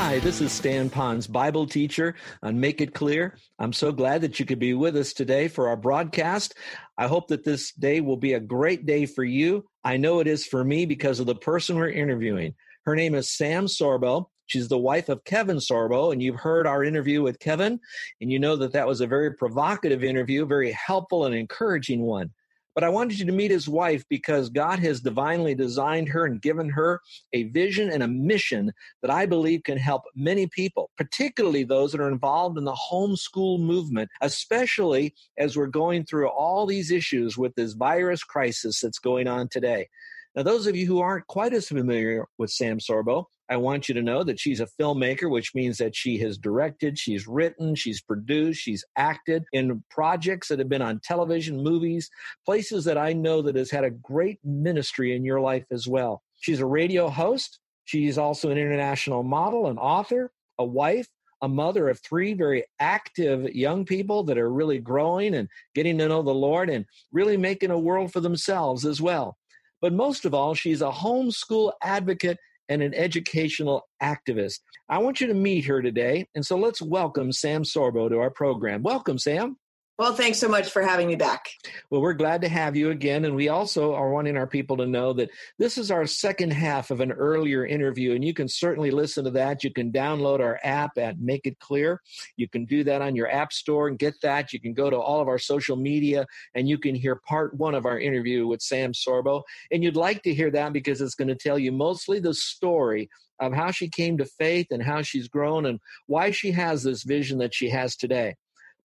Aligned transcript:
Hi, 0.00 0.20
this 0.20 0.40
is 0.40 0.52
Stan 0.52 0.90
Ponz, 0.90 1.30
Bible 1.30 1.66
teacher 1.66 2.14
on 2.40 2.60
Make 2.60 2.80
It 2.80 2.94
Clear. 2.94 3.36
I'm 3.58 3.72
so 3.72 3.90
glad 3.90 4.20
that 4.20 4.38
you 4.38 4.46
could 4.46 4.60
be 4.60 4.72
with 4.72 4.96
us 4.96 5.12
today 5.12 5.48
for 5.48 5.66
our 5.68 5.76
broadcast. 5.76 6.54
I 6.96 7.08
hope 7.08 7.26
that 7.28 7.42
this 7.42 7.72
day 7.72 8.00
will 8.00 8.16
be 8.16 8.34
a 8.34 8.40
great 8.40 8.86
day 8.86 9.06
for 9.06 9.24
you. 9.24 9.66
I 9.82 9.96
know 9.96 10.20
it 10.20 10.28
is 10.28 10.46
for 10.46 10.62
me 10.62 10.86
because 10.86 11.18
of 11.18 11.26
the 11.26 11.34
person 11.34 11.74
we're 11.74 11.90
interviewing. 11.90 12.54
Her 12.84 12.94
name 12.94 13.16
is 13.16 13.36
Sam 13.36 13.66
Sorbo. 13.66 14.26
She's 14.46 14.68
the 14.68 14.78
wife 14.78 15.08
of 15.08 15.24
Kevin 15.24 15.56
Sorbo, 15.56 16.12
and 16.12 16.22
you've 16.22 16.36
heard 16.38 16.68
our 16.68 16.84
interview 16.84 17.20
with 17.20 17.40
Kevin, 17.40 17.80
and 18.20 18.30
you 18.30 18.38
know 18.38 18.54
that 18.54 18.74
that 18.74 18.86
was 18.86 19.00
a 19.00 19.06
very 19.08 19.34
provocative 19.34 20.04
interview, 20.04 20.46
very 20.46 20.70
helpful 20.70 21.24
and 21.24 21.34
encouraging 21.34 22.02
one. 22.02 22.30
But 22.78 22.84
I 22.84 22.90
wanted 22.90 23.18
you 23.18 23.26
to 23.26 23.32
meet 23.32 23.50
his 23.50 23.68
wife 23.68 24.04
because 24.08 24.50
God 24.50 24.78
has 24.78 25.00
divinely 25.00 25.52
designed 25.52 26.08
her 26.10 26.26
and 26.26 26.40
given 26.40 26.70
her 26.70 27.00
a 27.32 27.42
vision 27.48 27.90
and 27.90 28.04
a 28.04 28.06
mission 28.06 28.72
that 29.02 29.10
I 29.10 29.26
believe 29.26 29.64
can 29.64 29.78
help 29.78 30.04
many 30.14 30.46
people, 30.46 30.92
particularly 30.96 31.64
those 31.64 31.90
that 31.90 32.00
are 32.00 32.08
involved 32.08 32.56
in 32.56 32.62
the 32.62 32.78
homeschool 32.92 33.58
movement, 33.58 34.10
especially 34.20 35.12
as 35.36 35.56
we're 35.56 35.66
going 35.66 36.04
through 36.04 36.28
all 36.28 36.66
these 36.66 36.92
issues 36.92 37.36
with 37.36 37.52
this 37.56 37.72
virus 37.72 38.22
crisis 38.22 38.80
that's 38.80 39.00
going 39.00 39.26
on 39.26 39.48
today. 39.48 39.88
Now, 40.36 40.44
those 40.44 40.68
of 40.68 40.76
you 40.76 40.86
who 40.86 41.00
aren't 41.00 41.26
quite 41.26 41.54
as 41.54 41.66
familiar 41.66 42.28
with 42.38 42.52
Sam 42.52 42.78
Sorbo, 42.78 43.24
I 43.50 43.56
want 43.56 43.88
you 43.88 43.94
to 43.94 44.02
know 44.02 44.24
that 44.24 44.38
she's 44.38 44.60
a 44.60 44.68
filmmaker, 44.80 45.30
which 45.30 45.54
means 45.54 45.78
that 45.78 45.96
she 45.96 46.18
has 46.18 46.36
directed, 46.36 46.98
she's 46.98 47.26
written, 47.26 47.74
she's 47.74 48.00
produced, 48.00 48.60
she's 48.60 48.84
acted 48.96 49.44
in 49.52 49.82
projects 49.90 50.48
that 50.48 50.58
have 50.58 50.68
been 50.68 50.82
on 50.82 51.00
television, 51.02 51.62
movies, 51.62 52.10
places 52.44 52.84
that 52.84 52.98
I 52.98 53.14
know 53.14 53.40
that 53.42 53.56
has 53.56 53.70
had 53.70 53.84
a 53.84 53.90
great 53.90 54.38
ministry 54.44 55.16
in 55.16 55.24
your 55.24 55.40
life 55.40 55.64
as 55.70 55.88
well. 55.88 56.22
She's 56.40 56.60
a 56.60 56.66
radio 56.66 57.08
host. 57.08 57.58
She's 57.84 58.18
also 58.18 58.50
an 58.50 58.58
international 58.58 59.22
model, 59.22 59.68
an 59.68 59.78
author, 59.78 60.30
a 60.58 60.64
wife, 60.64 61.08
a 61.40 61.48
mother 61.48 61.88
of 61.88 62.00
three 62.00 62.34
very 62.34 62.64
active 62.80 63.48
young 63.54 63.84
people 63.84 64.24
that 64.24 64.38
are 64.38 64.52
really 64.52 64.78
growing 64.78 65.34
and 65.34 65.48
getting 65.74 65.96
to 65.98 66.08
know 66.08 66.22
the 66.22 66.34
Lord 66.34 66.68
and 66.68 66.84
really 67.12 67.36
making 67.36 67.70
a 67.70 67.78
world 67.78 68.12
for 68.12 68.20
themselves 68.20 68.84
as 68.84 69.00
well. 69.00 69.38
But 69.80 69.92
most 69.92 70.24
of 70.24 70.34
all, 70.34 70.54
she's 70.54 70.82
a 70.82 70.90
homeschool 70.90 71.72
advocate 71.82 72.38
and 72.68 72.82
an 72.82 72.94
educational 72.94 73.88
activist. 74.02 74.60
I 74.88 74.98
want 74.98 75.20
you 75.20 75.26
to 75.28 75.34
meet 75.34 75.64
her 75.66 75.82
today. 75.82 76.26
And 76.34 76.44
so 76.44 76.56
let's 76.56 76.82
welcome 76.82 77.32
Sam 77.32 77.62
Sorbo 77.62 78.08
to 78.08 78.18
our 78.18 78.30
program. 78.30 78.82
Welcome, 78.82 79.18
Sam. 79.18 79.56
Well, 79.98 80.14
thanks 80.14 80.38
so 80.38 80.46
much 80.46 80.70
for 80.70 80.80
having 80.80 81.08
me 81.08 81.16
back. 81.16 81.48
Well, 81.90 82.00
we're 82.00 82.14
glad 82.14 82.42
to 82.42 82.48
have 82.48 82.76
you 82.76 82.90
again. 82.90 83.24
And 83.24 83.34
we 83.34 83.48
also 83.48 83.94
are 83.94 84.10
wanting 84.10 84.36
our 84.36 84.46
people 84.46 84.76
to 84.76 84.86
know 84.86 85.12
that 85.14 85.28
this 85.58 85.76
is 85.76 85.90
our 85.90 86.06
second 86.06 86.52
half 86.52 86.92
of 86.92 87.00
an 87.00 87.10
earlier 87.10 87.66
interview. 87.66 88.14
And 88.14 88.24
you 88.24 88.32
can 88.32 88.46
certainly 88.46 88.92
listen 88.92 89.24
to 89.24 89.32
that. 89.32 89.64
You 89.64 89.72
can 89.72 89.90
download 89.90 90.38
our 90.38 90.60
app 90.62 90.98
at 90.98 91.18
Make 91.18 91.46
It 91.46 91.58
Clear. 91.58 92.00
You 92.36 92.48
can 92.48 92.64
do 92.64 92.84
that 92.84 93.02
on 93.02 93.16
your 93.16 93.28
app 93.28 93.52
store 93.52 93.88
and 93.88 93.98
get 93.98 94.14
that. 94.22 94.52
You 94.52 94.60
can 94.60 94.72
go 94.72 94.88
to 94.88 94.96
all 94.96 95.20
of 95.20 95.26
our 95.26 95.36
social 95.36 95.76
media 95.76 96.26
and 96.54 96.68
you 96.68 96.78
can 96.78 96.94
hear 96.94 97.16
part 97.16 97.54
one 97.54 97.74
of 97.74 97.84
our 97.84 97.98
interview 97.98 98.46
with 98.46 98.62
Sam 98.62 98.92
Sorbo. 98.92 99.42
And 99.72 99.82
you'd 99.82 99.96
like 99.96 100.22
to 100.22 100.32
hear 100.32 100.52
that 100.52 100.72
because 100.72 101.00
it's 101.00 101.16
going 101.16 101.26
to 101.26 101.34
tell 101.34 101.58
you 101.58 101.72
mostly 101.72 102.20
the 102.20 102.34
story 102.34 103.10
of 103.40 103.52
how 103.52 103.72
she 103.72 103.88
came 103.88 104.18
to 104.18 104.26
faith 104.26 104.68
and 104.70 104.80
how 104.80 105.02
she's 105.02 105.26
grown 105.26 105.66
and 105.66 105.80
why 106.06 106.30
she 106.30 106.52
has 106.52 106.84
this 106.84 107.02
vision 107.02 107.38
that 107.38 107.52
she 107.52 107.70
has 107.70 107.96
today. 107.96 108.36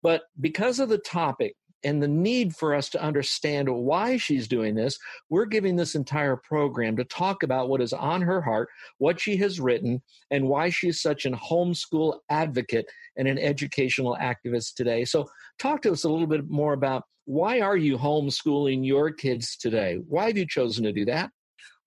But 0.04 0.24
because 0.40 0.80
of 0.80 0.90
the 0.90 1.00
topic 1.00 1.56
and 1.84 2.02
the 2.02 2.08
need 2.08 2.56
for 2.56 2.76
us 2.76 2.90
to 2.90 3.02
understand 3.02 3.68
why 3.70 4.18
she's 4.18 4.48
doing 4.48 4.76
this, 4.76 5.00
we're 5.30 5.46
giving 5.46 5.76
this 5.76 5.96
entire 5.96 6.36
program 6.36 6.96
to 6.98 7.04
talk 7.06 7.42
about 7.42 7.70
what 7.70 7.82
is 7.82 7.94
on 7.94 8.22
her 8.22 8.42
heart, 8.42 8.70
what 9.00 9.20
she 9.20 9.38
has 9.38 9.60
written, 9.60 10.02
and 10.30 10.48
why 10.48 10.70
she's 10.70 11.02
such 11.02 11.26
an 11.26 11.36
homeschool 11.36 12.20
advocate 12.30 12.86
and 13.18 13.28
an 13.28 13.40
educational 13.40 14.16
activist 14.22 14.76
today. 14.76 15.06
So, 15.06 15.28
talk 15.58 15.82
to 15.84 15.92
us 15.92 16.04
a 16.04 16.10
little 16.10 16.28
bit 16.28 16.50
more 16.50 16.74
about 16.74 17.04
why 17.26 17.62
are 17.62 17.78
you 17.78 17.98
homeschooling 17.98 18.86
your 18.86 19.12
kids 19.12 19.56
today? 19.56 20.00
Why 20.08 20.28
have 20.28 20.38
you 20.38 20.46
chosen 20.46 20.84
to 20.84 20.92
do 20.92 21.06
that? 21.06 21.32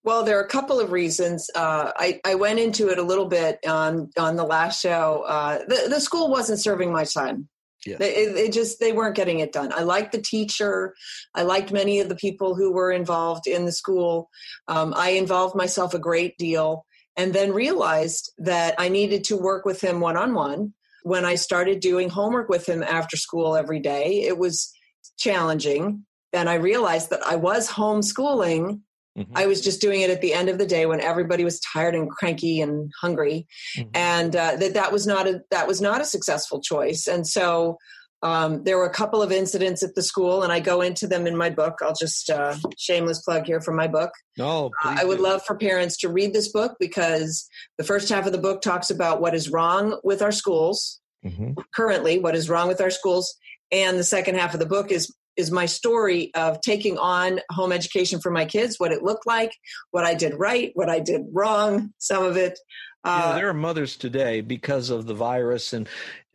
Well, 0.03 0.23
there 0.23 0.39
are 0.39 0.43
a 0.43 0.47
couple 0.47 0.79
of 0.79 0.91
reasons. 0.91 1.49
Uh, 1.53 1.91
I, 1.95 2.19
I, 2.25 2.35
went 2.35 2.59
into 2.59 2.89
it 2.89 2.97
a 2.97 3.03
little 3.03 3.25
bit 3.25 3.59
on 3.67 4.09
on 4.17 4.37
the 4.37 4.45
last 4.45 4.81
show. 4.81 5.25
Uh, 5.27 5.59
the, 5.67 5.87
the 5.89 5.99
school 5.99 6.29
wasn't 6.29 6.59
serving 6.59 6.93
my 6.93 7.03
son. 7.03 7.49
Yeah. 7.85 7.97
They, 7.97 8.15
it, 8.15 8.53
just 8.53 8.79
they 8.79 8.91
weren't 8.91 9.15
getting 9.15 9.39
it 9.39 9.53
done. 9.53 9.71
I 9.71 9.83
liked 9.83 10.11
the 10.11 10.21
teacher. 10.21 10.93
I 11.33 11.43
liked 11.43 11.71
many 11.71 11.99
of 11.99 12.09
the 12.09 12.15
people 12.15 12.55
who 12.55 12.73
were 12.73 12.91
involved 12.91 13.47
in 13.47 13.65
the 13.65 13.71
school. 13.71 14.29
Um, 14.67 14.93
I 14.95 15.11
involved 15.11 15.55
myself 15.55 15.93
a 15.93 15.99
great 15.99 16.37
deal, 16.37 16.85
and 17.15 17.33
then 17.33 17.53
realized 17.53 18.31
that 18.39 18.75
I 18.77 18.89
needed 18.89 19.23
to 19.25 19.37
work 19.37 19.65
with 19.65 19.81
him 19.81 19.99
one 19.99 20.17
on 20.17 20.33
one. 20.33 20.73
When 21.03 21.23
I 21.23 21.35
started 21.35 21.79
doing 21.79 22.09
homework 22.09 22.49
with 22.49 22.67
him 22.67 22.83
after 22.83 23.15
school 23.15 23.55
every 23.55 23.79
day, 23.79 24.23
it 24.23 24.37
was 24.37 24.73
challenging. 25.17 26.05
And 26.33 26.49
I 26.49 26.55
realized 26.55 27.11
that 27.11 27.25
I 27.25 27.37
was 27.37 27.69
homeschooling 27.69 28.81
Mm-hmm. 29.17 29.33
I 29.35 29.47
was 29.47 29.61
just 29.61 29.81
doing 29.81 30.01
it 30.01 30.09
at 30.09 30.21
the 30.21 30.33
end 30.33 30.47
of 30.49 30.57
the 30.57 30.65
day 30.65 30.85
when 30.85 31.01
everybody 31.01 31.43
was 31.43 31.59
tired 31.59 31.95
and 31.95 32.09
cranky 32.09 32.61
and 32.61 32.91
hungry, 33.01 33.47
mm-hmm. 33.75 33.89
and 33.95 34.35
uh, 34.35 34.55
that 34.57 34.75
that 34.75 34.91
was 34.91 35.07
not 35.07 35.27
a 35.27 35.41
that 35.49 35.67
was 35.67 35.81
not 35.81 36.01
a 36.01 36.05
successful 36.05 36.61
choice. 36.61 37.07
And 37.07 37.25
so 37.25 37.77
um, 38.23 38.63
there 38.63 38.77
were 38.77 38.85
a 38.85 38.93
couple 38.93 39.21
of 39.21 39.31
incidents 39.31 39.83
at 39.83 39.95
the 39.95 40.03
school, 40.03 40.43
and 40.43 40.51
I 40.51 40.59
go 40.59 40.81
into 40.81 41.07
them 41.07 41.25
in 41.25 41.35
my 41.35 41.49
book. 41.49 41.75
I'll 41.81 41.95
just 41.99 42.29
uh, 42.29 42.55
shameless 42.77 43.21
plug 43.21 43.45
here 43.45 43.61
for 43.61 43.73
my 43.73 43.87
book. 43.87 44.11
No, 44.37 44.71
uh, 44.83 44.97
I 44.99 45.05
would 45.05 45.17
do. 45.17 45.23
love 45.23 45.43
for 45.45 45.57
parents 45.57 45.97
to 45.97 46.09
read 46.09 46.33
this 46.33 46.51
book 46.51 46.75
because 46.79 47.47
the 47.77 47.83
first 47.83 48.09
half 48.09 48.25
of 48.25 48.31
the 48.31 48.37
book 48.37 48.61
talks 48.61 48.89
about 48.89 49.21
what 49.21 49.35
is 49.35 49.49
wrong 49.49 49.99
with 50.03 50.21
our 50.21 50.31
schools 50.31 50.99
mm-hmm. 51.25 51.53
currently, 51.75 52.19
what 52.19 52.35
is 52.35 52.49
wrong 52.49 52.67
with 52.67 52.81
our 52.81 52.91
schools, 52.91 53.35
and 53.71 53.97
the 53.97 54.03
second 54.03 54.35
half 54.35 54.53
of 54.53 54.59
the 54.59 54.65
book 54.65 54.91
is 54.91 55.13
is 55.37 55.51
my 55.51 55.65
story 55.65 56.33
of 56.33 56.59
taking 56.61 56.97
on 56.97 57.39
home 57.51 57.71
education 57.71 58.19
for 58.19 58.31
my 58.31 58.45
kids, 58.45 58.79
what 58.79 58.91
it 58.91 59.03
looked 59.03 59.27
like, 59.27 59.51
what 59.91 60.03
I 60.03 60.13
did 60.13 60.33
right, 60.37 60.71
what 60.73 60.89
I 60.89 60.99
did 60.99 61.21
wrong, 61.31 61.93
some 61.99 62.23
of 62.23 62.37
it. 62.37 62.59
Uh, 63.03 63.35
there 63.35 63.47
are 63.47 63.53
mothers 63.53 63.95
today 63.95 64.41
because 64.41 64.89
of 64.89 65.05
the 65.05 65.13
virus 65.13 65.71
and 65.71 65.87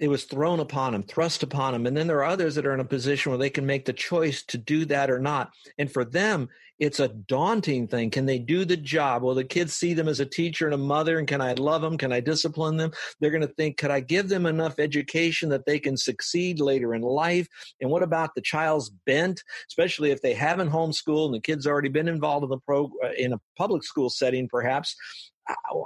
it 0.02 0.08
was 0.08 0.24
thrown 0.24 0.58
upon 0.58 0.92
them, 0.92 1.04
thrust 1.04 1.44
upon 1.44 1.72
them. 1.72 1.86
And 1.86 1.96
then 1.96 2.08
there 2.08 2.18
are 2.18 2.24
others 2.24 2.56
that 2.56 2.66
are 2.66 2.74
in 2.74 2.80
a 2.80 2.84
position 2.84 3.30
where 3.30 3.38
they 3.38 3.48
can 3.48 3.64
make 3.64 3.84
the 3.84 3.92
choice 3.92 4.42
to 4.46 4.58
do 4.58 4.84
that 4.86 5.12
or 5.12 5.20
not. 5.20 5.52
And 5.78 5.90
for 5.90 6.04
them, 6.04 6.48
it's 6.80 6.98
a 6.98 7.06
daunting 7.06 7.86
thing. 7.86 8.10
Can 8.10 8.26
they 8.26 8.40
do 8.40 8.64
the 8.64 8.76
job? 8.76 9.22
Will 9.22 9.36
the 9.36 9.44
kids 9.44 9.74
see 9.74 9.94
them 9.94 10.08
as 10.08 10.18
a 10.18 10.26
teacher 10.26 10.66
and 10.66 10.74
a 10.74 10.78
mother? 10.78 11.20
And 11.20 11.28
can 11.28 11.40
I 11.40 11.52
love 11.52 11.82
them? 11.82 11.96
Can 11.96 12.12
I 12.12 12.18
discipline 12.18 12.78
them? 12.78 12.90
They're 13.20 13.30
going 13.30 13.46
to 13.46 13.54
think, 13.54 13.76
could 13.76 13.92
I 13.92 14.00
give 14.00 14.28
them 14.28 14.44
enough 14.44 14.80
education 14.80 15.50
that 15.50 15.66
they 15.66 15.78
can 15.78 15.96
succeed 15.96 16.58
later 16.58 16.96
in 16.96 17.02
life? 17.02 17.46
And 17.80 17.88
what 17.88 18.02
about 18.02 18.34
the 18.34 18.40
child's 18.40 18.90
bent, 19.06 19.40
especially 19.68 20.10
if 20.10 20.20
they 20.20 20.34
haven't 20.34 20.70
homeschooled 20.70 21.26
and 21.26 21.34
the 21.34 21.40
kid's 21.40 21.68
already 21.68 21.90
been 21.90 22.08
involved 22.08 22.42
in 22.42 22.50
the 22.50 22.58
pro 22.58 22.90
uh, 23.04 23.10
in 23.16 23.34
a 23.34 23.40
public 23.56 23.84
school 23.84 24.10
setting, 24.10 24.48
perhaps? 24.48 24.96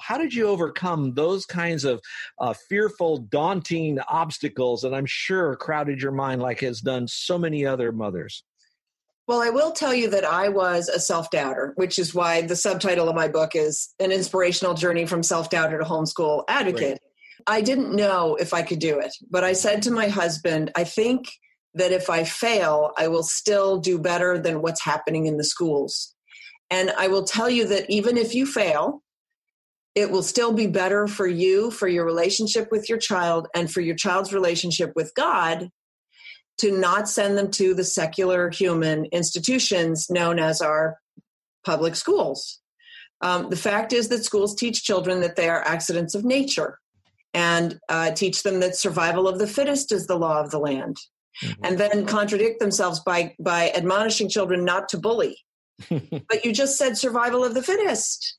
How 0.03 0.19
did 0.19 0.35
you 0.35 0.49
overcome 0.49 1.15
those 1.15 1.47
kinds 1.47 1.85
of 1.85 2.01
uh, 2.41 2.55
fearful, 2.69 3.19
daunting 3.19 3.99
obstacles 4.09 4.83
that 4.83 4.95
I'm 4.95 5.07
sure 5.07 5.57
crowded 5.57 6.01
your 6.01 6.13
mind 6.13 6.43
like 6.43 6.61
has 6.61 6.81
done 6.81 7.09
so 7.09 7.39
many 7.39 7.65
other 7.67 7.93
mothers? 7.93 8.45
Well, 9.27 9.43
I 9.43 9.51
will 9.51 9.73
tell 9.73 9.93
you 9.93 10.09
that 10.11 10.25
I 10.25 10.49
was 10.49 10.89
a 10.89 11.01
self 11.01 11.31
doubter, 11.31 11.73
which 11.77 11.99
is 11.99 12.15
why 12.15 12.43
the 12.43 12.55
subtitle 12.55 13.09
of 13.09 13.17
my 13.17 13.27
book 13.27 13.57
is 13.57 13.93
An 13.99 14.13
Inspirational 14.13 14.75
Journey 14.75 15.07
from 15.07 15.23
Self 15.23 15.51
Doubter 15.51 15.79
to 15.79 15.85
Homeschool 15.85 16.45
Advocate. 16.49 17.01
I 17.47 17.61
didn't 17.61 17.95
know 17.95 18.37
if 18.37 18.55
I 18.55 18.63
could 18.63 18.79
do 18.79 18.99
it, 18.99 19.13
but 19.31 19.45
I 19.45 19.53
said 19.53 19.83
to 19.83 19.91
my 19.91 20.09
husband, 20.09 20.71
I 20.77 20.85
think 20.85 21.29
that 21.75 21.93
if 21.93 22.09
I 22.09 22.25
fail, 22.25 22.93
I 22.97 23.09
will 23.09 23.23
still 23.23 23.79
do 23.79 23.99
better 23.99 24.39
than 24.39 24.63
what's 24.63 24.83
happening 24.83 25.27
in 25.27 25.37
the 25.37 25.45
schools. 25.45 26.15
And 26.71 26.91
I 26.91 27.09
will 27.09 27.25
tell 27.25 27.51
you 27.51 27.67
that 27.69 27.89
even 27.91 28.17
if 28.17 28.35
you 28.35 28.47
fail, 28.47 29.03
it 29.97 30.11
will 30.11 30.23
still 30.23 30.53
be 30.53 30.67
better 30.67 31.09
for 31.09 31.27
you, 31.27 31.71
for 31.71 31.89
your 31.89 32.05
relationship 32.05 32.71
with 32.71 32.89
your 32.89 32.99
child, 32.99 33.49
and 33.55 33.73
for 33.73 33.81
your 33.81 33.97
child's 33.97 34.33
relationship 34.33 34.93
with 34.95 35.13
God 35.17 35.71
to 36.59 36.71
not 36.71 37.09
send 37.09 37.37
them 37.37 37.51
to 37.51 37.75
the 37.75 37.85
secular 37.85 38.51
human 38.51 39.07
institutions 39.07 40.09
known 40.09 40.39
as 40.39 40.61
our 40.61 40.99
public 41.65 41.97
schools. 41.97 42.61
Um, 43.23 43.49
the 43.51 43.57
fact 43.57 43.93
is 43.93 44.09
that 44.09 44.25
schools 44.25 44.55
teach 44.55 44.85
children 44.85 45.21
that 45.23 45.37
they 45.37 45.49
are 45.49 45.63
accidents 45.63 46.15
of 46.15 46.25
nature 46.25 46.79
and 47.33 47.79
uh, 47.89 48.11
teach 48.13 48.43
them 48.43 48.61
that 48.61 48.77
survival 48.77 49.27
of 49.27 49.39
the 49.39 49.47
fittest 49.47 49.93
is 49.93 50.07
the 50.07 50.19
law 50.19 50.41
of 50.41 50.51
the 50.51 50.59
land. 50.59 50.99
Mm-hmm. 51.43 51.65
And 51.65 51.79
then 51.79 52.07
contradict 52.07 52.61
themselves 52.61 53.01
by 53.01 53.35
by 53.39 53.71
admonishing 53.75 54.31
children 54.31 54.65
not 54.65 54.89
to 54.91 54.99
bully 54.99 55.37
but 55.91 56.45
you 56.45 56.53
just 56.53 56.79
said 56.79 56.97
survival 56.97 57.45
of 57.45 57.55
the 57.55 57.63
fittest. 57.63 58.39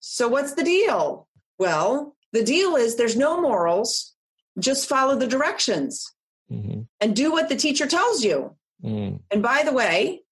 So 0.00 0.28
what's 0.28 0.54
the 0.54 0.64
deal? 0.64 1.28
Well, 1.58 2.16
the 2.32 2.44
deal 2.44 2.76
is 2.76 2.96
there's 2.96 3.16
no 3.16 3.40
morals. 3.40 4.14
Just 4.58 4.88
follow 4.88 5.16
the 5.16 5.26
directions 5.26 6.12
mm-hmm. 6.50 6.82
and 7.00 7.16
do 7.16 7.32
what 7.32 7.48
the 7.48 7.56
teacher 7.56 7.86
tells 7.86 8.24
you. 8.24 8.56
Mm. 8.82 9.20
And 9.30 9.42
by 9.42 9.62
the 9.64 9.72
way, 9.72 10.22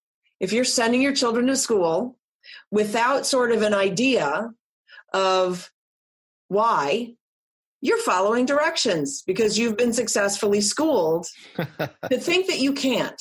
if 0.40 0.52
you're 0.52 0.64
sending 0.64 1.02
your 1.02 1.14
children 1.14 1.46
to 1.46 1.56
school 1.56 2.18
without 2.70 3.26
sort 3.26 3.52
of 3.52 3.62
an 3.62 3.74
idea 3.74 4.50
of 5.12 5.70
why, 6.48 7.14
you're 7.80 7.98
following 7.98 8.46
directions 8.46 9.22
because 9.22 9.58
you've 9.58 9.76
been 9.76 9.92
successfully 9.92 10.60
schooled 10.60 11.26
to 11.56 12.18
think 12.18 12.48
that 12.48 12.58
you 12.58 12.72
can't 12.72 13.20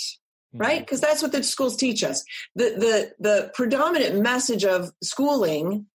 right 0.53 0.79
because 0.79 1.01
mm-hmm. 1.01 1.09
that's 1.09 1.21
what 1.21 1.33
the 1.33 1.43
schools 1.43 1.75
teach 1.75 2.03
us 2.03 2.23
the 2.55 2.63
the 2.69 3.11
the 3.19 3.51
predominant 3.53 4.21
message 4.21 4.63
of 4.63 4.89
schooling 5.03 5.85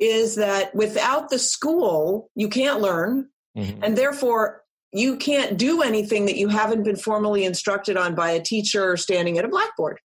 is 0.00 0.36
that 0.36 0.74
without 0.74 1.28
the 1.30 1.38
school 1.38 2.30
you 2.34 2.48
can't 2.48 2.80
learn. 2.80 3.28
Mm-hmm. 3.56 3.82
and 3.82 3.98
therefore 3.98 4.62
you 4.92 5.16
can't 5.16 5.56
do 5.56 5.82
anything 5.82 6.26
that 6.26 6.36
you 6.36 6.48
haven't 6.48 6.84
been 6.84 6.96
formally 6.96 7.44
instructed 7.44 7.96
on 7.96 8.14
by 8.14 8.30
a 8.30 8.40
teacher 8.40 8.96
standing 8.96 9.38
at 9.38 9.44
a 9.44 9.48
blackboard. 9.48 9.98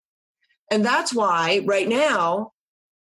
And 0.71 0.85
that's 0.85 1.13
why 1.13 1.61
right 1.65 1.87
now 1.87 2.51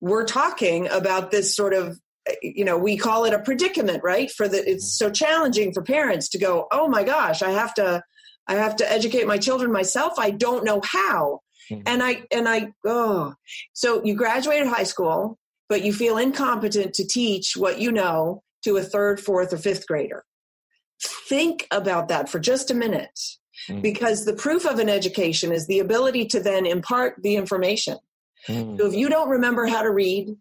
we're 0.00 0.26
talking 0.26 0.88
about 0.88 1.30
this 1.30 1.54
sort 1.54 1.72
of 1.72 1.98
you 2.42 2.64
know 2.64 2.78
we 2.78 2.96
call 2.96 3.24
it 3.24 3.34
a 3.34 3.38
predicament 3.38 4.02
right? 4.02 4.30
For 4.30 4.48
the 4.48 4.58
it's 4.68 4.98
so 4.98 5.10
challenging 5.10 5.72
for 5.72 5.82
parents 5.82 6.28
to 6.30 6.38
go 6.38 6.66
oh 6.72 6.88
my 6.88 7.04
gosh 7.04 7.42
i 7.42 7.50
have 7.50 7.74
to 7.74 8.02
i 8.48 8.54
have 8.54 8.76
to 8.76 8.90
educate 8.90 9.26
my 9.26 9.38
children 9.38 9.72
myself. 9.72 10.14
I 10.18 10.30
don't 10.30 10.64
know 10.64 10.80
how. 10.84 11.40
Mm-hmm. 11.70 11.82
and 11.86 12.02
i 12.02 12.22
and 12.30 12.48
i 12.48 12.72
oh. 12.84 13.34
So 13.72 14.04
you 14.04 14.14
graduated 14.14 14.66
high 14.66 14.84
school 14.84 15.38
but 15.68 15.82
you 15.82 15.92
feel 15.92 16.18
incompetent 16.18 16.94
to 16.94 17.06
teach 17.06 17.56
what 17.56 17.80
you 17.80 17.90
know 17.90 18.42
to 18.62 18.76
a 18.76 18.82
third 18.82 19.20
fourth 19.20 19.52
or 19.52 19.58
fifth 19.58 19.86
grader 19.86 20.24
think 21.28 21.66
about 21.70 22.08
that 22.08 22.28
for 22.28 22.38
just 22.38 22.70
a 22.70 22.74
minute 22.74 23.18
mm-hmm. 23.68 23.80
because 23.80 24.24
the 24.24 24.34
proof 24.34 24.64
of 24.64 24.78
an 24.78 24.88
education 24.88 25.52
is 25.52 25.66
the 25.66 25.80
ability 25.80 26.24
to 26.24 26.40
then 26.40 26.64
impart 26.66 27.14
the 27.22 27.36
information 27.36 27.98
mm-hmm. 28.48 28.76
so 28.76 28.86
if 28.86 28.94
you 28.94 29.08
don't 29.08 29.28
remember 29.28 29.66
how 29.66 29.82
to 29.82 29.90
read 29.90 30.34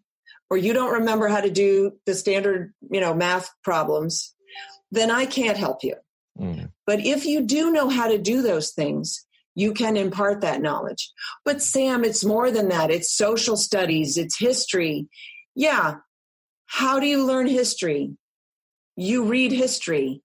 or 0.50 0.56
you 0.56 0.72
don't 0.72 0.92
remember 0.92 1.28
how 1.28 1.40
to 1.40 1.50
do 1.50 1.92
the 2.06 2.14
standard, 2.14 2.72
you 2.90 3.00
know, 3.00 3.14
math 3.14 3.50
problems, 3.62 4.34
then 4.90 5.10
I 5.10 5.26
can't 5.26 5.56
help 5.56 5.82
you. 5.82 5.94
Mm. 6.38 6.70
But 6.86 7.00
if 7.00 7.24
you 7.24 7.42
do 7.42 7.72
know 7.72 7.88
how 7.88 8.08
to 8.08 8.18
do 8.18 8.42
those 8.42 8.70
things, 8.70 9.26
you 9.54 9.72
can 9.72 9.96
impart 9.96 10.40
that 10.40 10.60
knowledge. 10.60 11.12
But 11.44 11.62
Sam, 11.62 12.04
it's 12.04 12.24
more 12.24 12.50
than 12.50 12.68
that. 12.68 12.90
It's 12.90 13.12
social 13.12 13.56
studies, 13.56 14.16
it's 14.16 14.38
history. 14.38 15.08
Yeah. 15.54 15.96
How 16.66 16.98
do 16.98 17.06
you 17.06 17.24
learn 17.24 17.46
history? 17.46 18.16
You 18.96 19.24
read 19.24 19.52
history. 19.52 20.22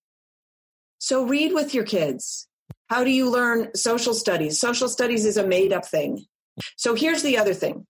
So 1.00 1.26
read 1.26 1.54
with 1.54 1.74
your 1.74 1.84
kids. 1.84 2.48
How 2.90 3.04
do 3.04 3.12
you 3.12 3.30
learn 3.30 3.76
social 3.76 4.14
studies? 4.14 4.60
Social 4.60 4.90
studies 4.90 5.26
is 5.26 5.38
a 5.38 5.46
made 5.46 5.72
up 5.72 5.86
thing. 5.86 6.26
So 6.76 6.96
here's 6.96 7.24
the 7.24 7.38
other 7.38 7.54
thing 7.54 7.86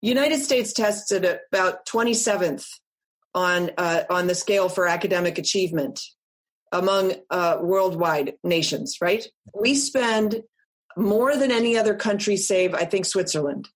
United 0.00 0.40
States 0.40 0.72
tested 0.72 1.38
about 1.52 1.86
27th 1.86 2.66
on 3.34 3.70
uh, 3.78 4.02
on 4.10 4.26
the 4.26 4.34
scale 4.34 4.68
for 4.68 4.86
academic 4.86 5.38
achievement 5.38 6.00
among 6.72 7.12
uh, 7.30 7.58
worldwide 7.60 8.34
nations. 8.42 8.96
Right? 9.00 9.26
We 9.54 9.74
spend 9.74 10.42
more 10.96 11.36
than 11.36 11.50
any 11.50 11.76
other 11.76 11.94
country, 11.94 12.36
save 12.36 12.74
I 12.74 12.84
think 12.84 13.04
Switzerland, 13.04 13.68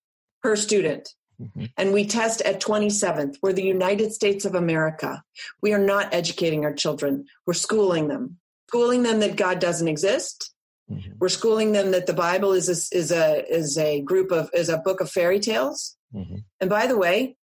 per 0.43 0.57
student. 0.57 1.15
Mm-hmm. 1.41 1.65
And 1.77 1.93
we 1.93 2.07
test 2.07 2.41
at 2.43 2.61
27th. 2.61 3.37
We're 3.43 3.53
the 3.53 3.63
United 3.63 4.13
States 4.13 4.45
of 4.45 4.55
America. 4.55 5.23
We 5.61 5.73
are 5.75 5.79
not 5.79 6.15
educating 6.15 6.65
our 6.65 6.73
children. 6.73 7.27
We're 7.47 7.55
schooling 7.55 8.09
them, 8.09 8.39
schooling 8.69 9.03
them 9.03 9.21
that 9.21 9.37
God 9.37 9.59
doesn't 9.59 9.89
exist. 9.89 10.53
Mm-hmm. 10.91 11.13
We're 11.19 11.29
schooling 11.29 11.73
them 11.73 11.91
that 11.91 12.07
the 12.07 12.15
Bible 12.15 12.53
is 12.53 12.69
a, 12.69 12.97
is 12.97 13.11
a 13.11 13.45
is 13.53 13.77
a 13.77 14.01
group 14.03 14.31
of 14.31 14.49
is 14.55 14.69
a 14.69 14.79
book 14.79 15.01
of 15.01 15.11
fairy 15.11 15.41
tales. 15.41 15.97
Mm-hmm. 16.15 16.37
And 16.61 16.71
by 16.71 16.87
the 16.87 16.97
way, 16.97 17.37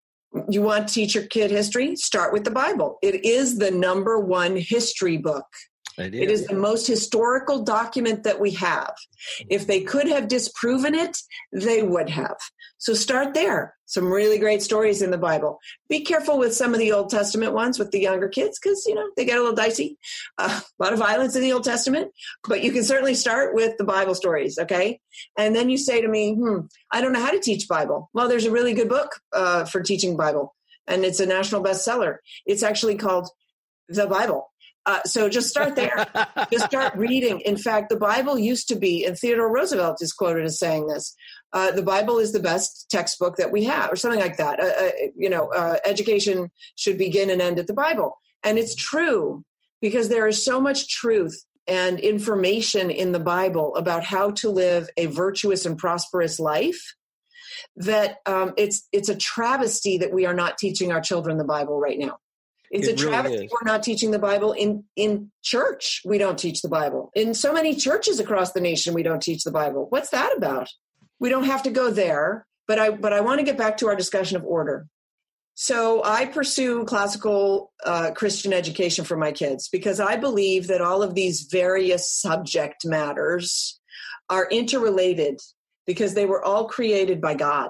you 0.49 0.61
want 0.61 0.87
to 0.87 0.93
teach 0.93 1.13
your 1.13 1.25
kid 1.25 1.51
history? 1.51 1.95
Start 1.95 2.33
with 2.33 2.45
the 2.45 2.51
Bible. 2.51 2.97
It 3.01 3.25
is 3.25 3.57
the 3.57 3.71
number 3.71 4.19
one 4.19 4.55
history 4.55 5.17
book. 5.17 5.45
It 5.97 6.15
is. 6.15 6.21
it 6.21 6.31
is 6.31 6.47
the 6.47 6.55
most 6.55 6.87
historical 6.87 7.63
document 7.63 8.23
that 8.23 8.39
we 8.39 8.51
have. 8.51 8.93
If 9.49 9.67
they 9.67 9.81
could 9.81 10.07
have 10.07 10.27
disproven 10.27 10.95
it, 10.95 11.17
they 11.51 11.83
would 11.83 12.09
have. 12.09 12.37
So 12.77 12.93
start 12.93 13.33
there. 13.33 13.75
Some 13.85 14.11
really 14.11 14.39
great 14.39 14.61
stories 14.61 15.01
in 15.01 15.11
the 15.11 15.17
Bible. 15.17 15.59
Be 15.87 16.01
careful 16.01 16.37
with 16.37 16.53
some 16.53 16.73
of 16.73 16.79
the 16.79 16.91
Old 16.91 17.09
Testament 17.09 17.53
ones 17.53 17.79
with 17.79 17.91
the 17.91 17.99
younger 17.99 18.27
kids 18.27 18.59
because, 18.59 18.85
you 18.85 18.95
know, 18.95 19.07
they 19.15 19.23
get 19.23 19.37
a 19.37 19.39
little 19.39 19.55
dicey. 19.55 19.97
Uh, 20.37 20.59
a 20.79 20.83
lot 20.83 20.93
of 20.93 20.99
violence 20.99 21.35
in 21.35 21.43
the 21.43 21.53
Old 21.53 21.63
Testament, 21.63 22.11
but 22.47 22.63
you 22.63 22.71
can 22.71 22.83
certainly 22.83 23.13
start 23.13 23.53
with 23.53 23.77
the 23.77 23.83
Bible 23.83 24.15
stories, 24.15 24.57
okay? 24.57 24.99
And 25.37 25.55
then 25.55 25.69
you 25.69 25.77
say 25.77 26.01
to 26.01 26.07
me, 26.07 26.33
hmm, 26.33 26.61
I 26.91 27.01
don't 27.01 27.13
know 27.13 27.21
how 27.21 27.31
to 27.31 27.39
teach 27.39 27.67
Bible. 27.67 28.09
Well, 28.13 28.27
there's 28.27 28.45
a 28.45 28.51
really 28.51 28.73
good 28.73 28.89
book 28.89 29.11
uh, 29.31 29.65
for 29.65 29.81
teaching 29.81 30.17
Bible, 30.17 30.55
and 30.87 31.05
it's 31.05 31.19
a 31.19 31.25
national 31.25 31.63
bestseller. 31.63 32.17
It's 32.45 32.63
actually 32.63 32.95
called 32.95 33.29
The 33.87 34.07
Bible 34.07 34.52
uh, 34.85 35.01
so 35.05 35.29
just 35.29 35.49
start 35.49 35.75
there. 35.75 36.05
just 36.51 36.65
start 36.65 36.95
reading. 36.97 37.39
In 37.41 37.57
fact, 37.57 37.89
the 37.89 37.97
Bible 37.97 38.37
used 38.37 38.67
to 38.69 38.75
be, 38.75 39.05
and 39.05 39.17
Theodore 39.17 39.51
Roosevelt 39.51 40.01
is 40.01 40.11
quoted 40.11 40.45
as 40.45 40.59
saying 40.59 40.87
this: 40.87 41.15
uh, 41.53 41.71
"The 41.71 41.83
Bible 41.83 42.19
is 42.19 42.31
the 42.31 42.39
best 42.39 42.87
textbook 42.89 43.37
that 43.37 43.51
we 43.51 43.63
have," 43.63 43.91
or 43.91 43.95
something 43.95 44.19
like 44.19 44.37
that. 44.37 44.59
Uh, 44.59 44.85
uh 44.85 44.91
you 45.15 45.29
know, 45.29 45.47
uh, 45.53 45.77
education 45.85 46.49
should 46.75 46.97
begin 46.97 47.29
and 47.29 47.41
end 47.41 47.59
at 47.59 47.67
the 47.67 47.73
Bible, 47.73 48.17
and 48.43 48.57
it's 48.59 48.75
true 48.75 49.43
because 49.81 50.09
there 50.09 50.27
is 50.27 50.43
so 50.43 50.59
much 50.59 50.89
truth 50.89 51.45
and 51.67 51.99
information 51.99 52.89
in 52.89 53.13
the 53.13 53.19
Bible 53.19 53.75
about 53.75 54.03
how 54.03 54.31
to 54.31 54.49
live 54.49 54.89
a 54.97 55.05
virtuous 55.07 55.65
and 55.65 55.77
prosperous 55.77 56.39
life 56.39 56.93
that 57.77 58.17
um, 58.25 58.53
it's 58.57 58.87
it's 58.91 59.09
a 59.09 59.15
travesty 59.15 59.97
that 59.97 60.13
we 60.13 60.25
are 60.25 60.33
not 60.33 60.57
teaching 60.57 60.91
our 60.91 61.01
children 61.01 61.37
the 61.37 61.43
Bible 61.43 61.79
right 61.79 61.97
now. 61.97 62.17
It's 62.73 62.87
it 62.87 62.93
a 62.93 62.95
travesty 62.97 63.35
really 63.35 63.49
we're 63.51 63.71
not 63.71 63.83
teaching 63.83 64.09
the 64.09 64.19
Bible 64.19 64.51
in 64.51 64.83
in 64.95 65.31
church. 65.43 66.01
We 66.03 66.17
don't 66.17 66.39
teach 66.39 66.63
the 66.63 66.69
Bible 66.69 67.11
in 67.13 67.35
so 67.35 67.53
many 67.53 67.75
churches 67.75 68.19
across 68.19 68.51
the 68.51 68.61
nation. 68.61 68.95
We 68.95 69.03
don't 69.03 69.21
teach 69.21 69.43
the 69.43 69.51
Bible. 69.51 69.85
What's 69.89 70.09
that 70.09 70.35
about? 70.35 70.69
We 71.19 71.29
don't 71.29 71.43
have 71.43 71.63
to 71.63 71.69
go 71.69 71.91
there, 71.91 72.47
but 72.67 72.79
I 72.79 72.89
but 72.89 73.13
I 73.13 73.21
want 73.21 73.39
to 73.39 73.45
get 73.45 73.59
back 73.59 73.77
to 73.77 73.87
our 73.87 73.95
discussion 73.95 74.37
of 74.37 74.43
order. 74.43 74.87
So 75.53 76.03
I 76.03 76.25
pursue 76.25 76.83
classical 76.85 77.71
uh, 77.85 78.09
Christian 78.11 78.53
education 78.53 79.05
for 79.05 79.17
my 79.17 79.31
kids 79.31 79.69
because 79.69 79.99
I 79.99 80.15
believe 80.15 80.65
that 80.65 80.81
all 80.81 81.03
of 81.03 81.13
these 81.13 81.43
various 81.43 82.11
subject 82.11 82.85
matters 82.85 83.79
are 84.31 84.47
interrelated 84.49 85.39
because 85.85 86.15
they 86.15 86.25
were 86.25 86.43
all 86.43 86.67
created 86.67 87.21
by 87.21 87.35
God. 87.35 87.69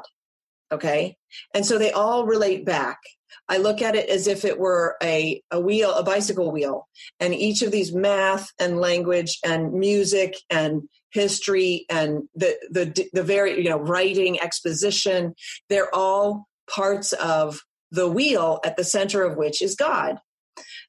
Okay, 0.71 1.17
and 1.53 1.65
so 1.65 1.77
they 1.77 1.91
all 1.91 2.25
relate 2.25 2.65
back. 2.65 2.99
I 3.49 3.57
look 3.57 3.81
at 3.81 3.95
it 3.95 4.09
as 4.09 4.27
if 4.27 4.45
it 4.45 4.59
were 4.59 4.95
a, 5.01 5.41
a 5.51 5.59
wheel, 5.59 5.93
a 5.93 6.03
bicycle 6.03 6.51
wheel. 6.51 6.87
And 7.19 7.33
each 7.33 7.61
of 7.61 7.71
these 7.71 7.93
math 7.93 8.51
and 8.59 8.79
language 8.79 9.39
and 9.45 9.73
music 9.73 10.35
and 10.49 10.83
history 11.11 11.85
and 11.89 12.23
the, 12.35 12.57
the, 12.69 13.09
the 13.13 13.23
very, 13.23 13.61
you 13.61 13.69
know, 13.69 13.79
writing, 13.79 14.39
exposition, 14.39 15.35
they're 15.69 15.93
all 15.93 16.47
parts 16.69 17.13
of 17.13 17.61
the 17.91 18.09
wheel 18.09 18.59
at 18.63 18.77
the 18.77 18.83
center 18.83 19.23
of 19.23 19.37
which 19.37 19.61
is 19.61 19.75
God. 19.75 20.17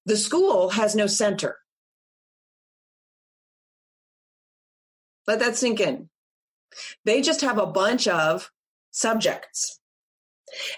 The 0.06 0.16
school 0.16 0.70
has 0.70 0.94
no 0.94 1.06
center. 1.06 1.58
Let 5.26 5.38
that 5.40 5.56
sink 5.56 5.80
in. 5.80 6.10
They 7.04 7.22
just 7.22 7.40
have 7.40 7.58
a 7.58 7.66
bunch 7.66 8.08
of 8.08 8.50
subjects 8.90 9.80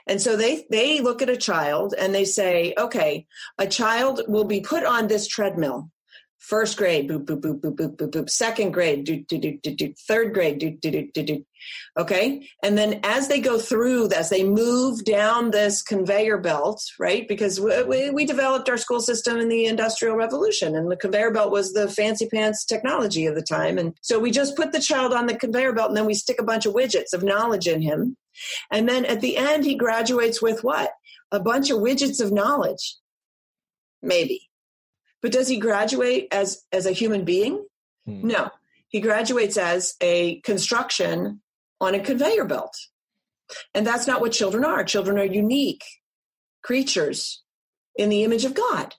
and 0.07 0.21
so 0.21 0.37
they 0.37 0.65
they 0.71 1.01
look 1.01 1.23
at 1.23 1.29
a 1.31 1.37
child 1.37 1.95
and 1.99 2.15
they 2.15 2.25
say, 2.25 2.75
okay, 2.79 3.27
a 3.59 3.67
child 3.67 4.23
will 4.29 4.45
be 4.45 4.61
put 4.61 4.85
on 4.85 5.07
this 5.07 5.27
treadmill. 5.27 5.91
First 6.39 6.77
grade, 6.77 7.09
boop, 7.09 7.25
boop, 7.25 7.41
boop, 7.41 7.61
boop, 7.61 7.77
boop, 7.77 7.97
boop, 7.97 8.11
boop. 8.11 8.31
Second 8.31 8.73
grade, 8.73 9.05
do, 9.05 9.25
do, 9.29 9.39
do, 9.39 9.59
do, 9.63 9.75
do. 9.75 9.95
Third 10.07 10.33
grade, 10.33 10.59
do, 10.59 10.71
do, 10.71 10.91
do, 10.91 11.11
do, 11.13 11.23
do. 11.23 11.47
Okay. 11.97 12.49
And 12.63 12.77
then 12.77 13.01
as 13.03 13.29
they 13.29 13.41
go 13.41 13.59
through, 13.59 14.11
as 14.13 14.31
they 14.31 14.45
move 14.45 15.05
down 15.05 15.51
this 15.51 15.83
conveyor 15.83 16.39
belt, 16.39 16.83
right? 16.99 17.27
Because 17.27 17.61
we, 17.61 18.11
we 18.11 18.27
developed 18.27 18.69
our 18.69 18.77
school 18.77 19.01
system 19.01 19.39
in 19.39 19.49
the 19.49 19.67
Industrial 19.67 20.17
Revolution, 20.17 20.77
and 20.77 20.91
the 20.91 20.97
conveyor 20.97 21.31
belt 21.31 21.51
was 21.51 21.73
the 21.73 21.89
fancy 21.89 22.27
pants 22.29 22.65
technology 22.65 23.27
of 23.27 23.35
the 23.35 23.43
time. 23.43 23.79
And 23.79 23.95
so 24.03 24.19
we 24.19 24.31
just 24.31 24.57
put 24.57 24.73
the 24.73 24.81
child 24.81 25.13
on 25.13 25.27
the 25.27 25.37
conveyor 25.37 25.73
belt 25.73 25.89
and 25.89 25.97
then 25.97 26.07
we 26.07 26.15
stick 26.15 26.41
a 26.41 26.45
bunch 26.45 26.67
of 26.67 26.75
widgets 26.75 27.13
of 27.13 27.23
knowledge 27.23 27.67
in 27.67 27.81
him. 27.81 28.17
And 28.71 28.89
then 28.89 29.05
at 29.05 29.21
the 29.21 29.37
end, 29.37 29.65
he 29.65 29.75
graduates 29.75 30.43
with 30.43 30.63
what? 30.63 30.91
A 31.33 31.41
bunch 31.41 31.71
of 31.71 31.79
widgets 31.79 32.21
of 32.23 32.33
knowledge. 32.33 32.97
Maybe. 34.03 34.49
But 35.23 35.33
does 35.33 35.49
he 35.49 35.59
graduate 35.59 36.29
as, 36.31 36.63
as 36.73 36.87
a 36.87 36.93
human 36.93 37.25
being? 37.25 37.65
Hmm. 38.07 38.27
No. 38.27 38.51
He 38.89 39.01
graduates 39.01 39.57
as 39.57 39.95
a 40.01 40.41
construction 40.41 41.41
on 41.81 41.95
a 41.95 42.01
conveyor 42.01 42.45
belt. 42.45 42.77
And 43.75 43.87
that's 43.87 44.07
not 44.07 44.21
what 44.21 44.33
children 44.33 44.65
are. 44.65 44.85
Children 44.85 45.19
are 45.19 45.25
unique 45.25 45.85
creatures 46.63 47.43
in 47.95 48.09
the 48.09 48.25
image 48.25 48.45
of 48.45 48.55
God, 48.55 48.95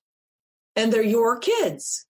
and 0.75 0.91
they're 0.91 1.01
your 1.01 1.37
kids. 1.37 2.05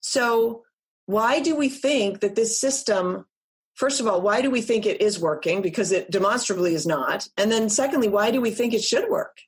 So, 0.00 0.64
why 1.06 1.40
do 1.40 1.54
we 1.54 1.68
think 1.68 2.20
that 2.20 2.34
this 2.34 2.60
system, 2.60 3.26
first 3.74 4.00
of 4.00 4.06
all, 4.06 4.20
why 4.20 4.42
do 4.42 4.50
we 4.50 4.60
think 4.60 4.84
it 4.84 5.00
is 5.00 5.20
working? 5.20 5.62
Because 5.62 5.92
it 5.92 6.10
demonstrably 6.10 6.74
is 6.74 6.86
not. 6.86 7.28
And 7.36 7.52
then, 7.52 7.68
secondly, 7.68 8.08
why 8.08 8.30
do 8.30 8.40
we 8.40 8.50
think 8.50 8.74
it 8.74 8.82
should 8.82 9.08
work? 9.08 9.38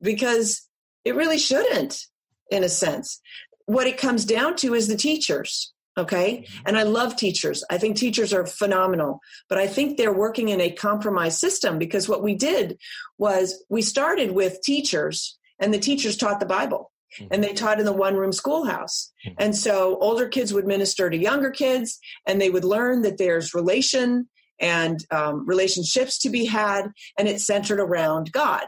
Because 0.00 0.68
it 1.04 1.16
really 1.16 1.38
shouldn't, 1.38 2.06
in 2.50 2.62
a 2.62 2.68
sense. 2.68 3.20
What 3.66 3.86
it 3.86 3.98
comes 3.98 4.24
down 4.24 4.56
to 4.56 4.74
is 4.74 4.88
the 4.88 4.96
teachers. 4.96 5.72
Okay. 5.98 6.38
Mm-hmm. 6.38 6.62
And 6.66 6.78
I 6.78 6.84
love 6.84 7.16
teachers. 7.16 7.64
I 7.68 7.78
think 7.78 7.96
teachers 7.96 8.32
are 8.32 8.46
phenomenal, 8.46 9.20
but 9.48 9.58
I 9.58 9.66
think 9.66 9.96
they're 9.96 10.12
working 10.12 10.48
in 10.48 10.60
a 10.60 10.70
compromised 10.70 11.38
system 11.38 11.78
because 11.78 12.08
what 12.08 12.22
we 12.22 12.34
did 12.34 12.78
was 13.18 13.62
we 13.68 13.82
started 13.82 14.32
with 14.32 14.62
teachers 14.62 15.38
and 15.58 15.72
the 15.72 15.78
teachers 15.78 16.16
taught 16.16 16.40
the 16.40 16.46
Bible 16.46 16.90
and 17.30 17.44
they 17.44 17.52
taught 17.52 17.78
in 17.78 17.84
the 17.84 17.92
one 17.92 18.16
room 18.16 18.32
schoolhouse. 18.32 19.12
Mm-hmm. 19.26 19.34
And 19.38 19.56
so 19.56 19.98
older 19.98 20.28
kids 20.28 20.54
would 20.54 20.66
minister 20.66 21.10
to 21.10 21.16
younger 21.16 21.50
kids 21.50 21.98
and 22.26 22.40
they 22.40 22.48
would 22.48 22.64
learn 22.64 23.02
that 23.02 23.18
there's 23.18 23.54
relation 23.54 24.28
and 24.58 25.04
um, 25.10 25.44
relationships 25.44 26.18
to 26.20 26.30
be 26.30 26.44
had, 26.46 26.92
and 27.18 27.26
it's 27.26 27.44
centered 27.44 27.80
around 27.80 28.30
God. 28.30 28.64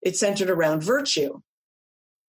It's 0.00 0.20
centered 0.20 0.48
around 0.48 0.84
virtue 0.84 1.40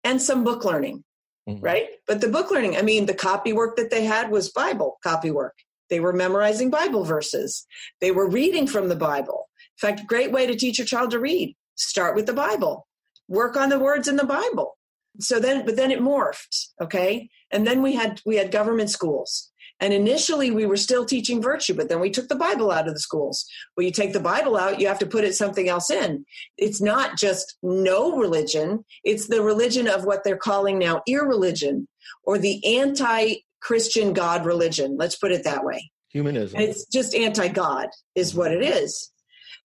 and 0.03 0.21
some 0.21 0.43
book 0.43 0.65
learning, 0.65 1.03
mm-hmm. 1.47 1.63
right? 1.63 1.87
But 2.07 2.21
the 2.21 2.29
book 2.29 2.51
learning, 2.51 2.77
I 2.77 2.81
mean, 2.81 3.05
the 3.05 3.13
copy 3.13 3.53
work 3.53 3.75
that 3.77 3.91
they 3.91 4.05
had 4.05 4.31
was 4.31 4.51
Bible 4.51 4.97
copy 5.03 5.31
work. 5.31 5.55
They 5.89 5.99
were 5.99 6.13
memorizing 6.13 6.69
Bible 6.69 7.03
verses. 7.03 7.65
They 8.01 8.11
were 8.11 8.29
reading 8.29 8.67
from 8.67 8.89
the 8.89 8.95
Bible. 8.95 9.49
In 9.81 9.89
fact, 9.89 10.07
great 10.07 10.31
way 10.31 10.47
to 10.47 10.55
teach 10.55 10.77
your 10.77 10.87
child 10.87 11.11
to 11.11 11.19
read. 11.19 11.55
Start 11.75 12.15
with 12.15 12.25
the 12.25 12.33
Bible. 12.33 12.87
Work 13.27 13.57
on 13.57 13.69
the 13.69 13.79
words 13.79 14.07
in 14.07 14.15
the 14.15 14.25
Bible 14.25 14.77
so 15.19 15.39
then 15.39 15.65
but 15.65 15.75
then 15.75 15.91
it 15.91 15.99
morphed 15.99 16.67
okay 16.81 17.29
and 17.51 17.67
then 17.67 17.81
we 17.81 17.93
had 17.93 18.21
we 18.25 18.35
had 18.35 18.51
government 18.51 18.89
schools 18.89 19.51
and 19.83 19.93
initially 19.93 20.49
we 20.49 20.65
were 20.65 20.77
still 20.77 21.05
teaching 21.05 21.41
virtue 21.41 21.73
but 21.73 21.89
then 21.89 21.99
we 21.99 22.09
took 22.09 22.29
the 22.29 22.35
bible 22.35 22.71
out 22.71 22.87
of 22.87 22.93
the 22.93 22.99
schools. 22.99 23.45
Well 23.75 23.85
you 23.85 23.91
take 23.91 24.13
the 24.13 24.19
bible 24.19 24.55
out 24.57 24.79
you 24.79 24.87
have 24.87 24.99
to 24.99 25.05
put 25.05 25.25
it 25.25 25.35
something 25.35 25.67
else 25.67 25.91
in. 25.91 26.25
It's 26.57 26.81
not 26.81 27.17
just 27.17 27.57
no 27.61 28.17
religion 28.17 28.85
it's 29.03 29.27
the 29.27 29.41
religion 29.41 29.87
of 29.87 30.05
what 30.05 30.23
they're 30.23 30.37
calling 30.37 30.79
now 30.79 31.01
irreligion 31.07 31.87
or 32.23 32.37
the 32.37 32.79
anti-christian 32.79 34.13
god 34.13 34.45
religion. 34.45 34.95
Let's 34.97 35.17
put 35.17 35.31
it 35.31 35.43
that 35.43 35.63
way. 35.63 35.91
Humanism. 36.09 36.59
It's 36.59 36.85
just 36.85 37.13
anti-god 37.13 37.89
is 38.15 38.33
what 38.33 38.51
it 38.51 38.63
is. 38.63 39.11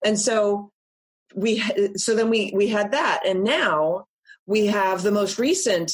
And 0.05 0.19
so 0.19 0.73
we 1.35 1.63
so 1.97 2.15
then 2.15 2.31
we 2.31 2.53
we 2.55 2.69
had 2.69 2.93
that. 2.93 3.21
And 3.27 3.45
now 3.45 4.07
we 4.47 4.67
have 4.67 5.03
the 5.03 5.13
most 5.13 5.39
recent 5.39 5.93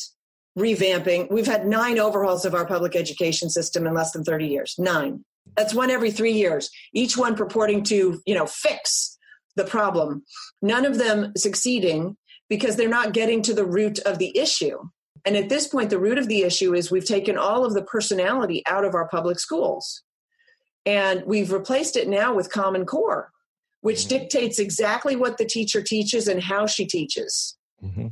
revamping. 0.58 1.30
We've 1.30 1.46
had 1.46 1.66
nine 1.66 1.98
overhauls 1.98 2.44
of 2.44 2.54
our 2.54 2.66
public 2.66 2.94
education 2.96 3.50
system 3.50 3.86
in 3.86 3.94
less 3.94 4.12
than 4.12 4.24
30 4.24 4.46
years. 4.46 4.74
Nine. 4.78 5.24
That's 5.56 5.74
one 5.74 5.90
every 5.90 6.10
three 6.10 6.32
years, 6.32 6.70
each 6.92 7.16
one 7.16 7.36
purporting 7.36 7.84
to, 7.84 8.20
you 8.26 8.34
know, 8.34 8.46
fix 8.46 9.18
the 9.56 9.64
problem. 9.64 10.24
None 10.62 10.84
of 10.84 10.98
them 10.98 11.32
succeeding 11.36 12.16
because 12.48 12.76
they're 12.76 12.88
not 12.88 13.12
getting 13.12 13.42
to 13.42 13.54
the 13.54 13.64
root 13.64 13.98
of 14.00 14.18
the 14.18 14.36
issue. 14.36 14.78
And 15.24 15.36
at 15.36 15.48
this 15.48 15.68
point, 15.68 15.90
the 15.90 15.98
root 15.98 16.18
of 16.18 16.28
the 16.28 16.42
issue 16.42 16.74
is 16.74 16.90
we've 16.90 17.04
taken 17.04 17.38
all 17.38 17.64
of 17.64 17.72
the 17.72 17.82
personality 17.82 18.62
out 18.66 18.84
of 18.84 18.94
our 18.94 19.08
public 19.08 19.38
schools. 19.38 20.02
And 20.84 21.22
we've 21.24 21.52
replaced 21.52 21.96
it 21.96 22.08
now 22.08 22.34
with 22.34 22.52
Common 22.52 22.84
Core, 22.84 23.30
which 23.80 24.00
mm-hmm. 24.00 24.18
dictates 24.18 24.58
exactly 24.58 25.16
what 25.16 25.38
the 25.38 25.46
teacher 25.46 25.82
teaches 25.82 26.28
and 26.28 26.42
how 26.42 26.66
she 26.66 26.84
teaches. 26.84 27.56
Mm-hmm. 27.82 28.08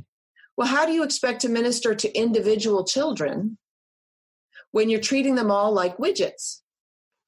Well, 0.57 0.67
how 0.67 0.85
do 0.85 0.91
you 0.91 1.03
expect 1.03 1.41
to 1.41 1.49
minister 1.49 1.95
to 1.95 2.17
individual 2.17 2.83
children 2.83 3.57
when 4.71 4.89
you're 4.89 4.99
treating 4.99 5.35
them 5.35 5.49
all 5.49 5.71
like 5.71 5.97
widgets? 5.97 6.59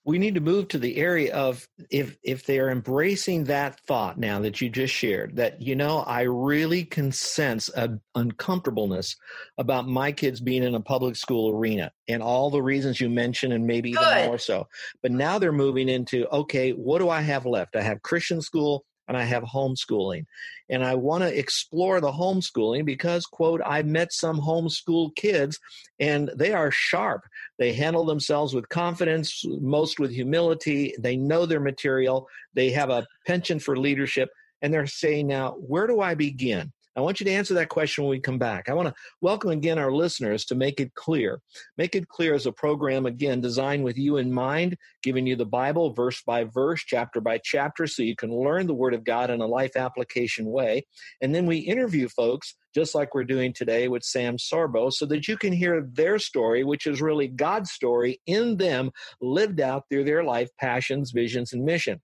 We 0.07 0.19
need 0.19 0.35
to 0.35 0.41
move 0.41 0.67
to 0.67 0.77
the 0.77 0.97
area 0.97 1.33
of 1.33 1.67
if 1.89 2.15
if 2.21 2.45
they 2.45 2.59
are 2.59 2.69
embracing 2.69 3.45
that 3.45 3.79
thought 3.87 4.19
now 4.19 4.39
that 4.41 4.61
you 4.61 4.69
just 4.69 4.93
shared 4.93 5.37
that 5.37 5.63
you 5.63 5.75
know 5.75 6.01
I 6.01 6.21
really 6.21 6.83
can 6.83 7.11
sense 7.11 7.71
a 7.75 7.97
uncomfortableness 8.13 9.15
about 9.57 9.87
my 9.87 10.11
kids 10.11 10.39
being 10.41 10.61
in 10.61 10.75
a 10.75 10.79
public 10.79 11.15
school 11.15 11.49
arena 11.49 11.91
and 12.07 12.21
all 12.21 12.51
the 12.51 12.61
reasons 12.61 13.01
you 13.01 13.09
mentioned 13.09 13.51
and 13.51 13.65
maybe 13.65 13.93
Good. 13.93 14.17
even 14.17 14.27
more 14.27 14.37
so. 14.37 14.67
But 15.01 15.11
now 15.11 15.39
they're 15.39 15.51
moving 15.51 15.89
into 15.89 16.27
okay, 16.27 16.69
what 16.73 16.99
do 16.99 17.09
I 17.09 17.21
have 17.21 17.47
left? 17.47 17.75
I 17.75 17.81
have 17.81 18.03
Christian 18.03 18.43
school, 18.43 18.85
and 19.07 19.15
I 19.17 19.23
have 19.23 19.43
homeschooling. 19.43 20.25
And 20.69 20.83
I 20.83 20.95
want 20.95 21.23
to 21.23 21.37
explore 21.37 22.01
the 22.01 22.11
homeschooling 22.11 22.85
because, 22.85 23.25
quote, 23.25 23.61
I 23.65 23.83
met 23.83 24.11
some 24.11 24.39
homeschool 24.39 25.15
kids 25.15 25.59
and 25.99 26.31
they 26.35 26.53
are 26.53 26.71
sharp. 26.71 27.23
They 27.57 27.73
handle 27.73 28.05
themselves 28.05 28.53
with 28.53 28.69
confidence, 28.69 29.43
most 29.45 29.99
with 29.99 30.11
humility. 30.11 30.95
They 30.97 31.17
know 31.17 31.45
their 31.45 31.59
material. 31.59 32.27
They 32.53 32.71
have 32.71 32.89
a 32.89 33.07
penchant 33.27 33.61
for 33.61 33.77
leadership. 33.77 34.29
And 34.61 34.73
they're 34.73 34.87
saying, 34.87 35.27
now, 35.27 35.51
where 35.51 35.85
do 35.85 36.01
I 36.01 36.15
begin? 36.15 36.71
I 36.97 37.01
want 37.01 37.19
you 37.19 37.25
to 37.25 37.31
answer 37.31 37.53
that 37.55 37.67
question 37.67 38.05
when 38.05 38.11
we 38.11 38.21
come 38.21 38.39
back. 38.39 38.69
I 38.69 38.73
want 38.73 38.87
to 38.87 38.95
welcome 39.19 39.49
again 39.49 39.77
our 39.77 39.91
listeners 39.91 40.45
to 40.45 40.55
Make 40.55 40.79
It 40.79 40.93
Clear. 40.93 41.41
Make 41.77 41.93
It 41.93 42.07
Clear 42.07 42.33
is 42.33 42.45
a 42.45 42.53
program, 42.53 43.05
again, 43.05 43.41
designed 43.41 43.83
with 43.83 43.97
you 43.97 44.15
in 44.15 44.31
mind, 44.31 44.77
giving 45.03 45.27
you 45.27 45.35
the 45.35 45.45
Bible 45.45 45.91
verse 45.91 46.21
by 46.25 46.45
verse, 46.45 46.81
chapter 46.85 47.19
by 47.19 47.37
chapter, 47.43 47.85
so 47.85 48.01
you 48.01 48.15
can 48.15 48.33
learn 48.33 48.65
the 48.65 48.73
Word 48.73 48.93
of 48.93 49.03
God 49.03 49.29
in 49.29 49.41
a 49.41 49.45
life 49.45 49.75
application 49.75 50.45
way. 50.45 50.85
And 51.21 51.35
then 51.35 51.45
we 51.45 51.57
interview 51.57 52.07
folks, 52.07 52.55
just 52.73 52.95
like 52.95 53.13
we're 53.13 53.25
doing 53.25 53.51
today 53.51 53.89
with 53.89 54.03
Sam 54.03 54.37
Sorbo, 54.37 54.89
so 54.91 55.05
that 55.07 55.27
you 55.27 55.35
can 55.35 55.51
hear 55.51 55.85
their 55.91 56.17
story, 56.17 56.63
which 56.63 56.87
is 56.87 57.01
really 57.01 57.27
God's 57.27 57.71
story 57.71 58.21
in 58.25 58.55
them, 58.55 58.91
lived 59.19 59.59
out 59.59 59.83
through 59.89 60.05
their 60.05 60.23
life, 60.23 60.49
passions, 60.61 61.11
visions, 61.11 61.51
and 61.51 61.65
mission. 61.65 61.99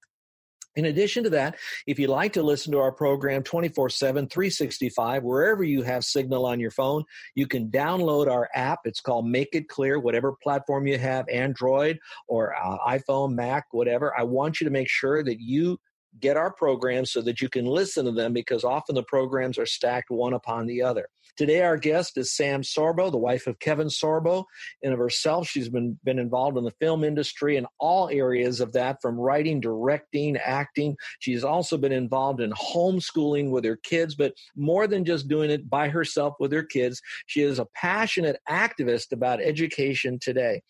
In 0.75 0.86
addition 0.86 1.24
to 1.25 1.30
that, 1.32 1.58
if 1.86 2.00
you'd 2.00 2.10
like 2.10 2.34
to 2.34 2.44
listen 2.44 2.72
to 2.72 2.80
our 2.80 2.92
program 2.92 3.44
24 3.44 3.90
7, 3.90 4.28
365, 4.28 5.24
wherever 5.24 5.63
you 5.63 5.82
have 5.82 6.06
signal 6.06 6.46
on 6.46 6.60
your 6.60 6.72
phone, 6.72 7.04
you 7.36 7.46
can 7.46 7.70
download 7.70 8.30
our 8.30 8.50
app. 8.56 8.80
It's 8.86 9.01
called 9.01 9.28
Make 9.28 9.50
It 9.54 9.68
Clear, 9.68 10.00
whatever 10.00 10.34
platform 10.42 10.88
you 10.88 10.98
have, 10.98 11.28
Android 11.30 12.00
or 12.28 12.56
uh, 12.56 12.78
iPhone, 12.88 13.34
Mac, 13.34 13.66
whatever. 13.72 14.18
I 14.18 14.24
want 14.24 14.62
you 14.62 14.66
to 14.66 14.72
make 14.72 14.90
sure 14.90 15.24
that 15.24 15.40
you 15.42 15.78
get 16.20 16.38
our 16.38 16.51
programs 16.51 17.12
so 17.12 17.22
that 17.22 17.42
you 17.42 17.50
can 17.50 17.66
listen 17.66 18.06
to 18.06 18.12
them 18.12 18.34
because 18.34 18.63
often 18.63 18.96
the 18.96 19.04
programs 19.04 19.58
are 19.58 19.66
stacked 19.66 20.10
one 20.10 20.34
upon 20.34 20.68
the 20.68 20.82
other. 20.82 21.08
Today, 21.38 21.62
our 21.62 21.78
guest 21.78 22.18
is 22.18 22.34
Sam 22.36 22.62
Sorbo, 22.62 23.12
the 23.12 23.18
wife 23.18 23.48
of 23.48 23.60
Kevin 23.60 23.88
Sorbo. 23.88 24.46
And 24.84 24.94
of 24.94 25.00
herself, 25.00 25.48
she's 25.48 25.70
been, 25.70 25.98
been 26.04 26.20
involved 26.20 26.58
in 26.58 26.64
the 26.64 26.74
film 26.80 27.04
industry 27.04 27.58
in 27.58 27.66
all 27.80 28.10
areas 28.10 28.60
of 28.60 28.74
that, 28.74 28.98
from 29.02 29.16
writing, 29.16 29.60
directing, 29.60 30.38
acting. 30.38 30.96
She's 31.20 31.44
also 31.44 31.78
been 31.78 31.92
involved 31.92 32.42
in 32.42 32.52
homeschooling 32.52 33.50
with 33.52 33.64
her 33.66 33.78
kids, 33.78 34.16
but 34.16 34.34
more 34.56 34.88
than 34.88 35.06
just 35.06 35.28
doing 35.28 35.50
it 35.50 35.70
by 35.70 35.90
herself 35.90 36.36
with 36.40 36.52
her 36.52 36.64
kids, 36.64 37.02
she 37.28 37.42
is 37.42 37.60
a 37.60 37.68
passionate 37.76 38.40
activist 38.50 39.12
about 39.12 39.42
education 39.42 40.20
today. 40.20 40.62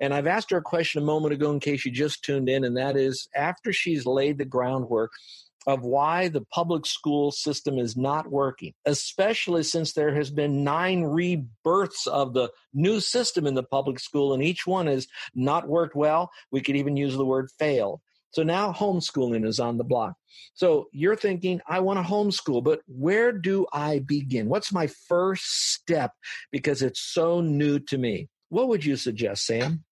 And 0.00 0.14
I've 0.14 0.26
asked 0.26 0.50
her 0.50 0.56
a 0.56 0.62
question 0.62 1.02
a 1.02 1.04
moment 1.04 1.34
ago 1.34 1.52
in 1.52 1.60
case 1.60 1.84
you 1.84 1.92
just 1.92 2.24
tuned 2.24 2.48
in, 2.48 2.64
and 2.64 2.76
that 2.76 2.96
is 2.96 3.28
after 3.36 3.72
she's 3.72 4.06
laid 4.06 4.38
the 4.38 4.46
groundwork 4.46 5.12
of 5.66 5.82
why 5.82 6.28
the 6.28 6.40
public 6.52 6.86
school 6.86 7.30
system 7.30 7.78
is 7.78 7.96
not 7.96 8.30
working, 8.30 8.72
especially 8.86 9.62
since 9.62 9.92
there 9.92 10.14
has 10.14 10.30
been 10.30 10.64
nine 10.64 11.02
rebirths 11.02 12.06
of 12.06 12.34
the 12.34 12.50
new 12.72 13.00
system 13.00 13.46
in 13.46 13.54
the 13.54 13.62
public 13.62 13.98
school, 14.00 14.32
and 14.32 14.42
each 14.42 14.66
one 14.66 14.86
has 14.86 15.06
not 15.34 15.68
worked 15.68 15.94
well. 15.94 16.30
We 16.50 16.60
could 16.60 16.76
even 16.76 16.96
use 16.96 17.16
the 17.16 17.24
word 17.24 17.50
failed. 17.58 18.00
So 18.32 18.42
now 18.42 18.72
homeschooling 18.72 19.44
is 19.44 19.58
on 19.58 19.76
the 19.76 19.84
block. 19.84 20.14
So 20.54 20.88
you're 20.92 21.16
thinking, 21.16 21.60
I 21.66 21.80
want 21.80 21.98
to 21.98 22.12
homeschool, 22.12 22.62
but 22.62 22.80
where 22.86 23.32
do 23.32 23.66
I 23.72 23.98
begin? 23.98 24.48
What's 24.48 24.72
my 24.72 24.86
first 25.08 25.72
step? 25.72 26.12
Because 26.52 26.80
it's 26.80 27.00
so 27.00 27.40
new 27.40 27.80
to 27.80 27.98
me. 27.98 28.28
What 28.48 28.68
would 28.68 28.84
you 28.84 28.96
suggest, 28.96 29.46
Sam? 29.46 29.84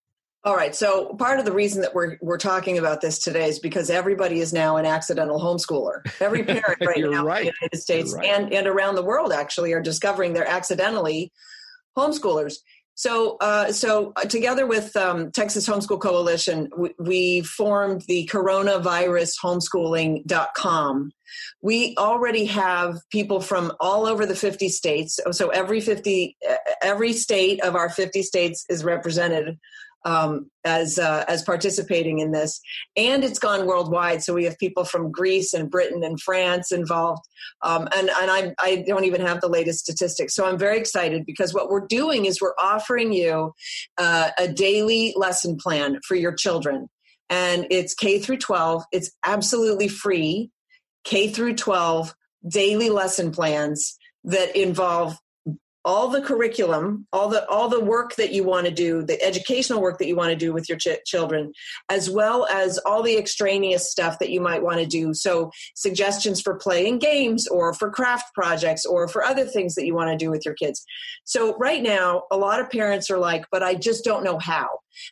All 0.45 0.55
right. 0.55 0.75
So 0.75 1.15
part 1.15 1.41
of 1.41 1.45
the 1.45 1.53
reason 1.53 1.83
that 1.83 1.95
we're 1.95 2.17
we're 2.21 2.39
talking 2.39 2.79
about 2.79 3.01
this 3.01 3.19
today 3.19 3.49
is 3.49 3.59
because 3.59 3.91
everybody 3.91 4.41
is 4.41 4.53
now 4.53 4.77
an 4.77 4.87
accidental 4.87 5.41
homeschooler. 5.41 6.01
Every 6.21 6.45
parent 6.45 6.79
right 6.87 7.01
now 7.01 7.25
right. 7.25 7.41
in 7.41 7.47
the 7.47 7.53
United 7.61 7.79
States 7.79 8.15
right. 8.15 8.27
and, 8.27 8.53
and 8.53 8.67
around 8.67 8.95
the 8.95 9.03
world 9.03 9.33
actually 9.33 9.73
are 9.73 9.83
discovering 9.83 10.33
they're 10.33 10.47
accidentally 10.47 11.33
homeschoolers. 11.97 12.55
So, 12.95 13.37
uh, 13.41 13.71
so 13.71 14.13
uh, 14.17 14.23
together 14.23 14.67
with 14.67 14.97
um, 14.97 15.31
Texas 15.31 15.69
Homeschool 15.69 16.01
Coalition, 16.01 16.69
we, 16.77 16.95
we 16.99 17.41
formed 17.43 18.03
the 18.09 18.29
coronavirus 18.33 19.35
homeschooling.com. 19.41 21.13
We 21.63 21.95
already 21.97 22.47
have 22.47 22.99
people 23.13 23.41
from 23.41 23.73
all 23.79 24.05
over 24.07 24.27
the 24.27 24.35
50 24.35 24.69
states. 24.69 25.21
So 25.31 25.51
every 25.51 25.81
50, 25.81 26.37
every 26.83 27.13
state 27.13 27.63
of 27.63 27.77
our 27.77 27.89
50 27.89 28.23
states 28.23 28.65
is 28.69 28.83
represented 28.83 29.59
um, 30.05 30.51
as 30.65 30.99
uh, 30.99 31.25
as 31.29 31.43
participating 31.43 32.19
in 32.19 32.33
this, 32.33 32.61
and 32.97 33.25
it's 33.25 33.39
gone 33.39 33.67
worldwide. 33.67 34.23
So 34.23 34.35
we 34.35 34.45
have 34.45 34.59
people 34.59 34.85
from 34.85 35.11
Greece 35.11 35.55
and 35.55 35.71
Britain 35.71 36.03
and 36.05 36.21
France 36.21 36.73
involved, 36.73 37.23
um, 37.63 37.89
and 37.95 38.11
and 38.11 38.31
I 38.31 38.55
I 38.59 38.85
don't 38.87 39.05
even 39.05 39.21
have 39.21 39.41
the 39.41 39.49
latest 39.49 39.81
statistics. 39.81 40.35
So 40.35 40.47
I'm 40.47 40.59
very 40.59 40.79
excited 40.79 41.25
because 41.27 41.55
what 41.55 41.69
we're 41.69 41.87
doing 41.87 42.27
is 42.27 42.41
we're 42.41 42.55
offering 42.61 43.13
you 43.13 43.53
uh, 43.97 44.31
a 44.39 44.49
daily 44.49 45.15
lesson 45.17 45.57
plan 45.57 45.99
for 46.07 46.15
your 46.15 46.35
children, 46.35 46.89
and 47.29 47.67
it's 47.71 47.95
K 47.95 48.19
through 48.19 48.39
12. 48.39 48.85
It's 48.93 49.11
absolutely 49.25 49.89
free, 49.89 50.51
K 51.05 51.29
through 51.29 51.55
12 51.55 52.15
daily 52.47 52.91
lesson 52.91 53.31
plans 53.33 53.99
that 54.25 54.55
involve 54.57 55.19
all 55.89 56.09
the 56.09 56.21
curriculum 56.21 57.07
all 57.15 57.31
the 57.31 57.49
all 57.49 57.71
the 57.71 57.83
work 57.83 58.15
that 58.17 58.31
you 58.31 58.45
want 58.45 58.67
to 58.67 58.71
do 58.71 59.03
the 59.03 59.21
educational 59.23 59.81
work 59.81 59.97
that 59.97 60.07
you 60.07 60.15
want 60.15 60.29
to 60.29 60.37
do 60.37 60.53
with 60.53 60.69
your 60.69 60.77
ch- 60.77 61.03
children 61.07 61.51
as 61.89 62.11
well 62.11 62.47
as 62.53 62.77
all 62.85 63.03
the 63.03 63.17
extraneous 63.17 63.91
stuff 63.91 64.19
that 64.19 64.29
you 64.29 64.39
might 64.39 64.63
want 64.63 64.79
to 64.79 64.85
do. 64.85 65.15
So 65.15 65.51
suggestions 65.75 66.43
for 66.43 66.57
playing 66.57 66.99
games 66.99 67.49
or 67.49 67.73
for 67.73 67.91
craft 67.91 68.35
projects 68.35 68.85
or 68.85 69.09
for 69.09 69.25
other 69.25 69.47
things 69.47 69.77
that 69.77 69.87
you 69.87 69.95
want 69.95 70.11
to 70.11 70.23
do 70.23 70.31
with 70.31 70.45
your 70.45 70.53
kids. 70.53 70.85
So 71.25 71.57
right 71.57 71.83
now 71.83 72.25
a 72.31 72.37
lot 72.37 72.61
of 72.61 72.69
parents 72.69 73.11
are 73.11 73.19
like 73.19 73.47
but 73.51 73.63
i 73.63 73.75
just 73.75 74.05
don't 74.05 74.25
know 74.25 74.39
how. 74.39 74.69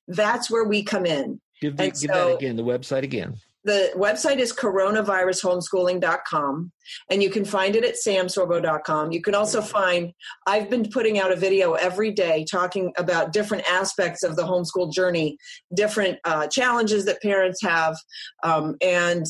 That's 0.09 0.51
where 0.51 0.65
we 0.65 0.83
come 0.83 1.07
in. 1.07 1.41
Give, 1.63 1.75
the, 1.75 1.85
give 1.85 1.97
so, 1.97 2.07
that 2.07 2.35
again 2.37 2.57
the 2.57 2.65
website 2.65 3.03
again 3.03 3.37
the 3.67 3.93
website 3.97 4.39
is 4.39 4.53
coronavirushomeschooling.com 4.53 6.73
and 7.11 7.21
you 7.21 7.31
can 7.31 7.45
find 7.45 7.75
it 7.75 7.85
at 7.85 7.97
samsorbo.com. 7.97 9.11
You 9.11 9.21
can 9.21 9.35
also 9.35 9.61
find, 9.61 10.13
I've 10.47 10.71
been 10.71 10.89
putting 10.89 11.19
out 11.19 11.33
a 11.33 11.37
video 11.37 11.73
every 11.73 12.13
day 12.13 12.47
talking 12.49 12.93
about 12.97 13.33
different 13.33 13.69
aspects 13.69 14.23
of 14.23 14.37
the 14.37 14.45
homeschool 14.45 14.93
journey, 14.93 15.37
different 15.75 16.21
uh, 16.25 16.47
challenges 16.47 17.07
that 17.07 17.21
parents 17.21 17.61
have. 17.61 17.97
Um, 18.45 18.77
and, 18.81 19.27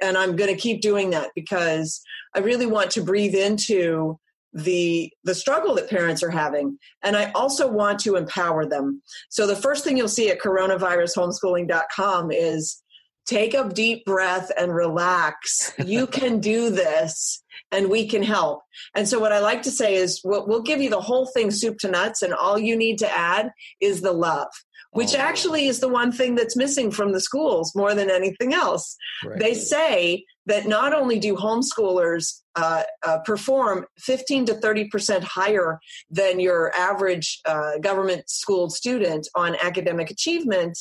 and 0.00 0.16
I'm 0.16 0.36
going 0.36 0.54
to 0.54 0.60
keep 0.60 0.82
doing 0.82 1.10
that 1.10 1.30
because 1.34 2.00
I 2.36 2.38
really 2.38 2.66
want 2.66 2.92
to 2.92 3.02
breathe 3.02 3.34
into 3.34 4.20
the 4.52 5.08
the 5.22 5.34
struggle 5.34 5.76
that 5.76 5.88
parents 5.88 6.24
are 6.24 6.30
having 6.30 6.76
and 7.04 7.16
i 7.16 7.30
also 7.36 7.70
want 7.70 8.00
to 8.00 8.16
empower 8.16 8.66
them 8.66 9.00
so 9.28 9.46
the 9.46 9.54
first 9.54 9.84
thing 9.84 9.96
you'll 9.96 10.08
see 10.08 10.28
at 10.28 10.40
coronavirushomeschooling.com 10.40 12.32
is 12.32 12.82
take 13.26 13.54
a 13.54 13.68
deep 13.68 14.04
breath 14.04 14.50
and 14.58 14.74
relax. 14.74 15.72
You 15.78 16.06
can 16.06 16.40
do 16.40 16.70
this 16.70 17.42
and 17.72 17.88
we 17.88 18.06
can 18.06 18.22
help. 18.22 18.62
And 18.94 19.08
so, 19.08 19.18
what 19.18 19.32
I 19.32 19.38
like 19.38 19.62
to 19.62 19.70
say 19.70 19.94
is, 19.94 20.20
we'll, 20.24 20.46
we'll, 20.46 20.62
give 20.62 20.80
you 20.80 20.90
the 20.90 21.00
whole 21.00 21.26
thing 21.26 21.50
soup 21.50 21.78
to 21.78 21.90
nuts, 21.90 22.22
and 22.22 22.34
all 22.34 22.58
you 22.58 22.76
need 22.76 22.98
to 22.98 23.10
add 23.10 23.50
is 23.80 24.00
the 24.00 24.12
love. 24.12 24.48
Which 24.92 25.14
oh. 25.14 25.18
actually 25.18 25.66
is 25.66 25.80
the 25.80 25.88
one 25.88 26.10
thing 26.10 26.34
that's 26.34 26.56
missing 26.56 26.90
from 26.90 27.12
the 27.12 27.20
schools 27.20 27.72
more 27.76 27.94
than 27.94 28.10
anything 28.10 28.54
else. 28.54 28.96
Right. 29.24 29.38
They 29.38 29.54
say 29.54 30.24
that 30.46 30.66
not 30.66 30.92
only 30.92 31.20
do 31.20 31.36
homeschoolers 31.36 32.40
uh, 32.56 32.82
uh, 33.04 33.18
perform 33.24 33.86
15 33.98 34.46
to 34.46 34.54
30 34.54 34.88
percent 34.88 35.24
higher 35.24 35.78
than 36.10 36.40
your 36.40 36.72
average 36.76 37.40
uh, 37.46 37.78
government 37.78 38.28
school 38.28 38.68
student 38.68 39.28
on 39.36 39.56
academic 39.62 40.10
achievement, 40.10 40.76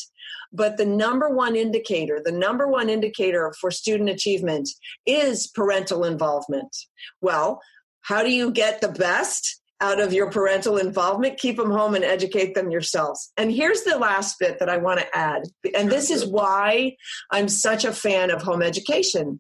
but 0.52 0.78
the 0.78 0.86
number 0.86 1.30
one 1.30 1.56
indicator, 1.56 2.22
the 2.24 2.32
number 2.32 2.68
one 2.68 2.90
indicator 2.90 3.54
for 3.60 3.72
student 3.72 4.10
achievement 4.10 4.70
is 5.06 5.48
parental 5.48 6.04
involvement. 6.04 6.76
Well, 7.22 7.62
how 8.02 8.24
do 8.24 8.32
you 8.32 8.52
get 8.52 8.82
the 8.82 8.90
best 8.90 9.62
out 9.82 10.00
of 10.00 10.14
your 10.14 10.30
parental 10.32 10.78
involvement? 10.78 11.38
Keep 11.38 11.58
them 11.58 11.72
home 11.72 11.96
and 11.96 12.04
educate 12.04 12.56
them 12.56 12.72
yourselves. 12.72 13.32
And 13.38 13.52
here's 13.52 13.84
the 13.84 13.98
last 13.98 14.38
bit 14.40 14.60
that 14.60 14.70
I 14.70 14.78
want 14.78 15.00
to 15.00 15.18
add. 15.18 15.44
And 15.76 15.92
this 15.92 16.10
is 16.10 16.26
why 16.26 16.96
I'm 17.32 17.48
such 17.48 17.86
a 17.86 17.94
fan 17.94 18.32
of 18.32 18.42
home 18.42 18.62
education. 18.62 19.40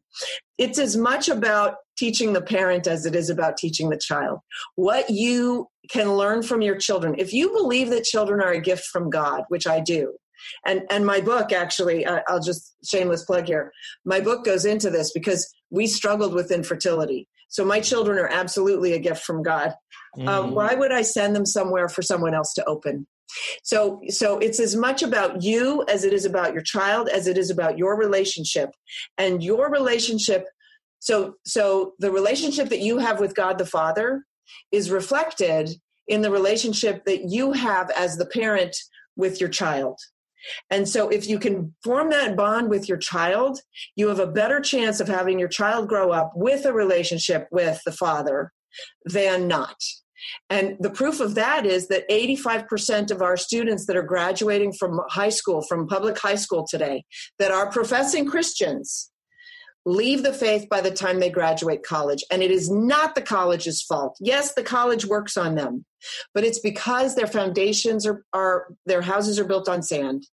It's 0.57 0.79
as 0.79 0.95
much 0.95 1.29
about 1.29 1.75
teaching 1.97 2.33
the 2.33 2.41
parent 2.41 2.87
as 2.87 3.05
it 3.05 3.15
is 3.15 3.29
about 3.29 3.57
teaching 3.57 3.89
the 3.89 3.97
child. 3.97 4.39
What 4.75 5.09
you 5.09 5.67
can 5.89 6.13
learn 6.13 6.43
from 6.43 6.61
your 6.61 6.77
children. 6.77 7.15
If 7.17 7.33
you 7.33 7.51
believe 7.51 7.89
that 7.89 8.03
children 8.03 8.41
are 8.41 8.51
a 8.51 8.61
gift 8.61 8.85
from 8.85 9.09
God, 9.09 9.43
which 9.49 9.67
I 9.67 9.79
do, 9.79 10.13
and 10.65 10.83
and 10.89 11.05
my 11.05 11.21
book 11.21 11.51
actually 11.51 12.05
i'll 12.05 12.41
just 12.41 12.75
shameless 12.85 13.25
plug 13.25 13.47
here. 13.47 13.71
My 14.05 14.19
book 14.19 14.45
goes 14.45 14.65
into 14.65 14.89
this 14.89 15.11
because 15.11 15.51
we 15.69 15.87
struggled 15.87 16.33
with 16.33 16.51
infertility. 16.51 17.27
So 17.49 17.65
my 17.65 17.79
children 17.79 18.19
are 18.19 18.29
absolutely 18.29 18.93
a 18.93 18.99
gift 18.99 19.23
from 19.23 19.43
god. 19.43 19.73
Mm. 20.17 20.27
um, 20.27 20.55
why 20.55 20.73
would 20.73 20.91
i 20.91 21.03
send 21.03 21.35
them 21.35 21.45
somewhere 21.45 21.87
for 21.87 22.01
someone 22.01 22.33
else 22.33 22.53
to 22.55 22.65
open? 22.65 23.07
So 23.63 24.01
so 24.07 24.39
it's 24.39 24.59
as 24.59 24.75
much 24.75 25.03
about 25.03 25.43
you 25.43 25.85
as 25.87 26.03
it 26.03 26.13
is 26.13 26.25
about 26.25 26.53
your 26.53 26.63
child 26.63 27.09
as 27.09 27.27
it 27.27 27.37
is 27.37 27.49
about 27.49 27.77
your 27.77 27.95
relationship. 27.95 28.71
And 29.17 29.43
your 29.43 29.69
relationship 29.69 30.47
so 30.99 31.35
so 31.45 31.93
the 31.99 32.11
relationship 32.11 32.69
that 32.69 32.79
you 32.79 32.97
have 32.97 33.19
with 33.19 33.35
god 33.35 33.57
the 33.57 33.65
father 33.65 34.25
is 34.71 34.91
reflected 34.91 35.69
in 36.07 36.21
the 36.21 36.31
relationship 36.31 37.05
that 37.05 37.29
you 37.29 37.53
have 37.53 37.89
as 37.91 38.17
the 38.17 38.25
parent 38.25 38.75
with 39.15 39.39
your 39.39 39.49
child 39.49 39.97
and 40.69 40.87
so, 40.87 41.09
if 41.09 41.27
you 41.27 41.39
can 41.39 41.75
form 41.83 42.09
that 42.11 42.35
bond 42.35 42.69
with 42.69 42.87
your 42.87 42.97
child, 42.97 43.59
you 43.95 44.07
have 44.07 44.19
a 44.19 44.27
better 44.27 44.59
chance 44.59 44.99
of 44.99 45.07
having 45.07 45.39
your 45.39 45.49
child 45.49 45.87
grow 45.87 46.11
up 46.11 46.31
with 46.35 46.65
a 46.65 46.73
relationship 46.73 47.47
with 47.51 47.79
the 47.85 47.91
father 47.91 48.51
than 49.05 49.47
not. 49.47 49.77
And 50.49 50.75
the 50.79 50.89
proof 50.89 51.19
of 51.19 51.35
that 51.35 51.65
is 51.65 51.87
that 51.87 52.09
85% 52.09 53.11
of 53.11 53.21
our 53.21 53.37
students 53.37 53.85
that 53.85 53.95
are 53.95 54.03
graduating 54.03 54.73
from 54.73 54.99
high 55.09 55.29
school, 55.29 55.63
from 55.67 55.87
public 55.87 56.17
high 56.17 56.35
school 56.35 56.67
today, 56.69 57.03
that 57.39 57.51
are 57.51 57.71
professing 57.71 58.25
Christians, 58.25 59.11
leave 59.85 60.23
the 60.23 60.33
faith 60.33 60.67
by 60.69 60.81
the 60.81 60.91
time 60.91 61.19
they 61.19 61.29
graduate 61.29 61.83
college. 61.83 62.23
And 62.31 62.41
it 62.41 62.51
is 62.51 62.69
not 62.69 63.15
the 63.15 63.21
college's 63.21 63.81
fault. 63.81 64.17
Yes, 64.19 64.53
the 64.53 64.63
college 64.63 65.05
works 65.05 65.37
on 65.37 65.55
them, 65.55 65.85
but 66.33 66.43
it's 66.43 66.59
because 66.59 67.15
their 67.15 67.27
foundations 67.27 68.05
are, 68.05 68.23
are 68.33 68.67
their 68.85 69.01
houses 69.01 69.39
are 69.39 69.45
built 69.45 69.69
on 69.69 69.81
sand. 69.81 70.25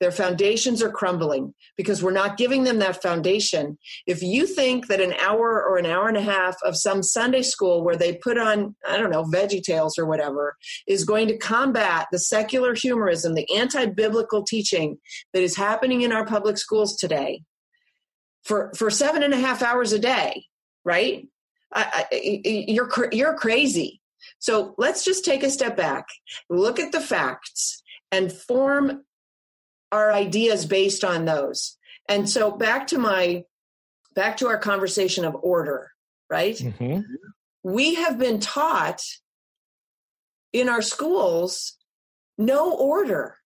Their 0.00 0.12
foundations 0.12 0.82
are 0.82 0.90
crumbling 0.90 1.52
because 1.76 2.02
we're 2.02 2.12
not 2.12 2.36
giving 2.36 2.64
them 2.64 2.78
that 2.78 3.02
foundation. 3.02 3.78
If 4.06 4.22
you 4.22 4.46
think 4.46 4.86
that 4.86 5.00
an 5.00 5.14
hour 5.14 5.62
or 5.62 5.76
an 5.76 5.86
hour 5.86 6.08
and 6.08 6.16
a 6.16 6.22
half 6.22 6.56
of 6.62 6.76
some 6.76 7.02
Sunday 7.02 7.42
school 7.42 7.84
where 7.84 7.96
they 7.96 8.14
put 8.14 8.38
on, 8.38 8.76
I 8.88 8.96
don't 8.96 9.10
know, 9.10 9.24
Veggie 9.24 9.62
Tales 9.62 9.98
or 9.98 10.06
whatever, 10.06 10.56
is 10.86 11.04
going 11.04 11.28
to 11.28 11.38
combat 11.38 12.06
the 12.12 12.18
secular 12.18 12.74
humanism, 12.74 13.34
the 13.34 13.52
anti 13.56 13.86
biblical 13.86 14.44
teaching 14.44 14.98
that 15.32 15.42
is 15.42 15.56
happening 15.56 16.02
in 16.02 16.12
our 16.12 16.24
public 16.24 16.58
schools 16.58 16.96
today, 16.96 17.42
for 18.46 18.72
for 18.76 18.90
seven 18.90 19.24
and 19.24 19.34
a 19.34 19.38
half 19.38 19.60
hours 19.60 19.92
a 19.92 19.98
day, 19.98 20.46
right? 20.84 21.28
I, 21.74 22.06
I, 22.12 22.16
you're 22.68 22.88
you're 23.12 23.34
crazy. 23.34 24.00
So 24.38 24.74
let's 24.78 25.04
just 25.04 25.24
take 25.24 25.42
a 25.42 25.50
step 25.50 25.76
back, 25.76 26.06
look 26.48 26.78
at 26.78 26.92
the 26.92 27.00
facts, 27.00 27.82
and 28.12 28.32
form 28.32 29.04
our 29.90 30.12
ideas 30.12 30.64
based 30.64 31.04
on 31.04 31.24
those. 31.24 31.76
And 32.08 32.28
so 32.28 32.52
back 32.52 32.86
to 32.88 32.98
my 32.98 33.44
back 34.14 34.36
to 34.38 34.46
our 34.46 34.58
conversation 34.58 35.24
of 35.24 35.36
order, 35.42 35.90
right? 36.30 36.56
Mm-hmm. 36.56 37.00
We 37.64 37.96
have 37.96 38.16
been 38.16 38.38
taught 38.38 39.02
in 40.52 40.68
our 40.68 40.82
schools 40.82 41.76
no 42.38 42.72
order 42.72 43.36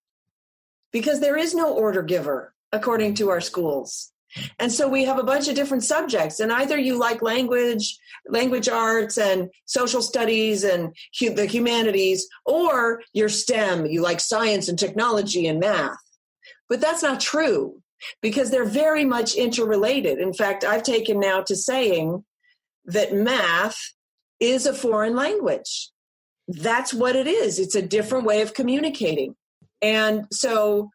because 0.93 1.21
there 1.21 1.39
is 1.39 1.55
no 1.55 1.73
order 1.73 2.03
giver 2.03 2.55
according 2.71 3.15
to 3.15 3.31
our 3.31 3.41
schools. 3.41 4.13
And 4.59 4.71
so 4.71 4.89
we 4.89 5.05
have 5.05 5.19
a 5.19 5.25
bunch 5.25 5.49
of 5.49 5.55
different 5.55 5.85
subjects, 5.85 6.41
and 6.41 6.53
either 6.53 6.79
you 6.79 6.99
like 6.99 7.23
language, 7.23 7.99
language 8.29 8.69
arts, 8.69 9.19
and 9.19 9.51
social 9.67 10.03
studies, 10.03 10.63
and 10.65 10.95
hu- 11.19 11.35
the 11.35 11.47
humanities, 11.47 12.29
or 12.45 13.03
you're 13.13 13.29
STEM, 13.29 13.87
you 13.87 14.03
like 14.03 14.21
science 14.21 14.69
and 14.69 14.79
technology 14.79 15.47
and 15.47 15.61
math. 15.61 15.99
But 16.69 16.81
that's 16.81 17.03
not 17.03 17.21
true 17.21 17.83
because 18.23 18.51
they're 18.51 18.65
very 18.65 19.05
much 19.05 19.35
interrelated. 19.35 20.19
In 20.19 20.33
fact, 20.33 20.65
I've 20.65 20.85
taken 20.85 21.21
now 21.21 21.43
to 21.43 21.57
saying 21.57 22.25
that 22.87 23.13
math 23.13 23.77
is 24.39 24.67
a 24.67 24.73
foreign 24.73 25.15
language. 25.15 25.91
That's 26.49 26.95
what 26.95 27.15
it 27.15 27.27
is. 27.27 27.59
It's 27.59 27.75
a 27.75 27.83
different 27.83 28.25
way 28.25 28.41
of 28.41 28.55
communicating. 28.55 29.37
And 29.83 30.27
so 30.33 30.91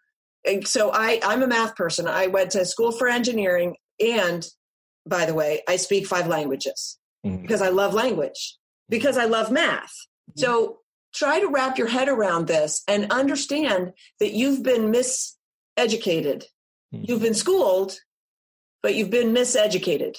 so 0.65 0.91
I, 0.93 1.19
I'm 1.23 1.43
a 1.43 1.47
math 1.47 1.75
person. 1.75 2.07
I 2.07 2.27
went 2.27 2.51
to 2.51 2.65
school 2.65 2.91
for 2.91 3.07
engineering, 3.07 3.75
and 3.99 4.45
by 5.07 5.25
the 5.25 5.33
way, 5.33 5.61
I 5.67 5.75
speak 5.75 6.07
five 6.07 6.27
languages 6.27 6.97
mm-hmm. 7.25 7.41
because 7.41 7.61
I 7.61 7.69
love 7.69 7.93
language, 7.93 8.57
because 8.89 9.17
I 9.17 9.25
love 9.25 9.51
math. 9.51 9.93
Mm-hmm. 10.31 10.41
So 10.41 10.79
try 11.13 11.39
to 11.39 11.47
wrap 11.47 11.77
your 11.77 11.87
head 11.87 12.09
around 12.09 12.47
this 12.47 12.83
and 12.87 13.11
understand 13.11 13.93
that 14.19 14.33
you've 14.33 14.63
been 14.63 14.91
miseducated. 14.91 16.43
Mm-hmm. 16.93 17.03
You've 17.07 17.21
been 17.21 17.33
schooled, 17.33 17.97
but 18.83 18.95
you've 18.95 19.11
been 19.11 19.33
miseducated. 19.33 20.17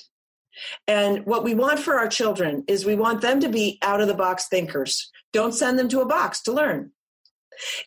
And 0.89 1.27
what 1.27 1.45
we 1.45 1.55
want 1.55 1.81
for 1.81 1.99
our 1.99 2.09
children 2.09 2.65
is 2.67 2.87
we 2.87 2.95
want 2.95 3.21
them 3.21 3.41
to 3.41 3.49
be 3.49 3.79
out 3.83 4.01
of 4.01 4.09
the 4.09 4.15
box 4.15 4.49
thinkers. 4.49 5.11
Don't 5.33 5.53
send 5.53 5.79
them 5.79 5.89
to 5.91 6.01
a 6.01 6.07
box 6.07 6.43
to 6.43 6.53
learn. 6.53 6.93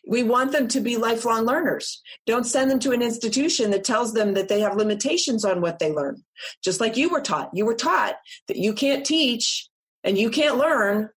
We 0.06 0.22
want 0.22 0.52
them 0.52 0.68
to 0.68 0.80
be 0.80 0.96
lifelong 0.96 1.44
learners. 1.44 2.02
Don't 2.26 2.46
send 2.46 2.70
them 2.70 2.78
to 2.80 2.92
an 2.92 3.02
institution 3.02 3.70
that 3.70 3.84
tells 3.84 4.12
them 4.12 4.34
that 4.34 4.48
they 4.48 4.60
have 4.60 4.76
limitations 4.76 5.44
on 5.44 5.60
what 5.60 5.78
they 5.78 5.92
learn. 5.92 6.22
Just 6.62 6.80
like 6.80 6.96
you 6.96 7.10
were 7.10 7.20
taught. 7.20 7.50
You 7.52 7.66
were 7.66 7.74
taught 7.74 8.16
that 8.48 8.56
you 8.56 8.72
can't 8.72 9.04
teach 9.04 9.68
and 10.04 10.16
you 10.16 10.30
can't 10.30 10.56
learn, 10.56 11.10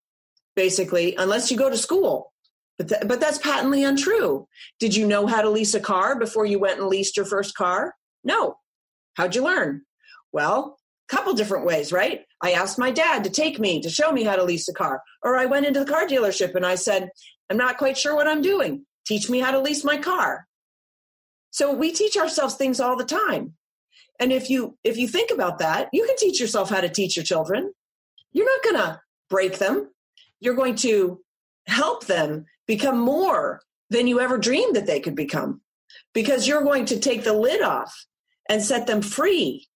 basically, 0.56 1.14
unless 1.16 1.50
you 1.50 1.56
go 1.56 1.70
to 1.70 1.76
school. 1.76 2.32
But, 2.78 2.88
th- 2.88 3.02
but 3.06 3.20
that's 3.20 3.38
patently 3.38 3.84
untrue. 3.84 4.48
Did 4.80 4.96
you 4.96 5.06
know 5.06 5.26
how 5.26 5.42
to 5.42 5.50
lease 5.50 5.74
a 5.74 5.80
car 5.80 6.18
before 6.18 6.44
you 6.44 6.58
went 6.58 6.80
and 6.80 6.88
leased 6.88 7.16
your 7.16 7.26
first 7.26 7.54
car? 7.54 7.94
No. 8.24 8.56
How'd 9.16 9.34
you 9.34 9.44
learn? 9.44 9.82
Well, 10.32 10.76
a 11.08 11.14
couple 11.14 11.34
different 11.34 11.66
ways, 11.66 11.92
right? 11.92 12.22
I 12.42 12.52
asked 12.52 12.78
my 12.78 12.90
dad 12.90 13.24
to 13.24 13.30
take 13.30 13.60
me 13.60 13.80
to 13.80 13.88
show 13.88 14.10
me 14.10 14.24
how 14.24 14.36
to 14.36 14.42
lease 14.42 14.68
a 14.68 14.74
car. 14.74 15.00
Or 15.22 15.36
I 15.36 15.46
went 15.46 15.66
into 15.66 15.80
the 15.80 15.90
car 15.90 16.06
dealership 16.06 16.54
and 16.54 16.66
I 16.66 16.74
said, 16.74 17.10
I'm 17.50 17.56
not 17.56 17.78
quite 17.78 17.98
sure 17.98 18.14
what 18.14 18.28
I'm 18.28 18.42
doing. 18.42 18.86
Teach 19.06 19.28
me 19.28 19.40
how 19.40 19.50
to 19.50 19.60
lease 19.60 19.84
my 19.84 19.98
car. 19.98 20.46
So 21.50 21.72
we 21.72 21.92
teach 21.92 22.16
ourselves 22.16 22.54
things 22.54 22.80
all 22.80 22.96
the 22.96 23.04
time. 23.04 23.54
And 24.18 24.32
if 24.32 24.48
you 24.48 24.78
if 24.84 24.96
you 24.96 25.08
think 25.08 25.30
about 25.30 25.58
that, 25.58 25.88
you 25.92 26.06
can 26.06 26.16
teach 26.16 26.40
yourself 26.40 26.70
how 26.70 26.80
to 26.80 26.88
teach 26.88 27.16
your 27.16 27.24
children. 27.24 27.72
You're 28.32 28.46
not 28.46 28.62
going 28.62 28.76
to 28.76 29.00
break 29.28 29.58
them. 29.58 29.90
You're 30.40 30.54
going 30.54 30.76
to 30.76 31.20
help 31.66 32.06
them 32.06 32.46
become 32.66 32.98
more 32.98 33.60
than 33.90 34.06
you 34.06 34.20
ever 34.20 34.38
dreamed 34.38 34.76
that 34.76 34.86
they 34.86 35.00
could 35.00 35.14
become 35.14 35.60
because 36.12 36.46
you're 36.46 36.62
going 36.62 36.86
to 36.86 36.98
take 36.98 37.24
the 37.24 37.32
lid 37.32 37.62
off 37.62 38.06
and 38.48 38.62
set 38.62 38.86
them 38.86 39.02
free 39.02 39.68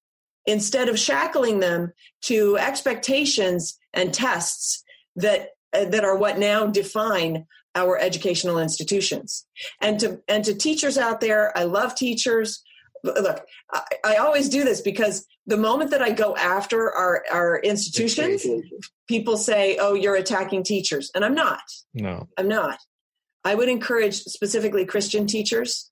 instead 0.46 0.88
of 0.88 0.98
shackling 0.98 1.60
them 1.60 1.92
to 2.22 2.56
expectations 2.58 3.78
and 3.92 4.14
tests 4.14 4.82
that 5.16 5.50
Uh, 5.74 5.84
that 5.84 6.02
are 6.02 6.16
what 6.16 6.38
now 6.38 6.66
define 6.66 7.46
our 7.74 7.98
educational 7.98 8.58
institutions. 8.58 9.44
And 9.82 10.00
to 10.00 10.20
and 10.26 10.42
to 10.44 10.54
teachers 10.54 10.96
out 10.96 11.20
there 11.20 11.56
i 11.56 11.64
love 11.64 11.94
teachers. 11.94 12.62
Look 13.04 13.44
I, 13.72 13.82
I, 14.04 14.16
always 14.16 14.48
do 14.48 14.64
this 14.64 14.80
because 14.80 15.26
the 15.46 15.58
moment 15.58 15.90
that 15.90 16.00
i 16.00 16.10
go 16.10 16.34
after 16.36 16.90
our 16.90 17.22
our 17.30 17.58
institutions 17.58 18.46
people 19.08 19.36
say 19.36 19.76
oh 19.78 19.92
you're 19.92 20.16
attacking 20.16 20.62
teachers. 20.62 21.10
And 21.14 21.22
i'm 21.22 21.34
not. 21.34 21.60
No. 21.92 22.28
I'm 22.38 22.48
not. 22.48 22.78
I 23.44 23.54
would 23.54 23.68
encourage 23.68 24.14
specifically 24.14 24.86
christian 24.86 25.26
teachers 25.26 25.90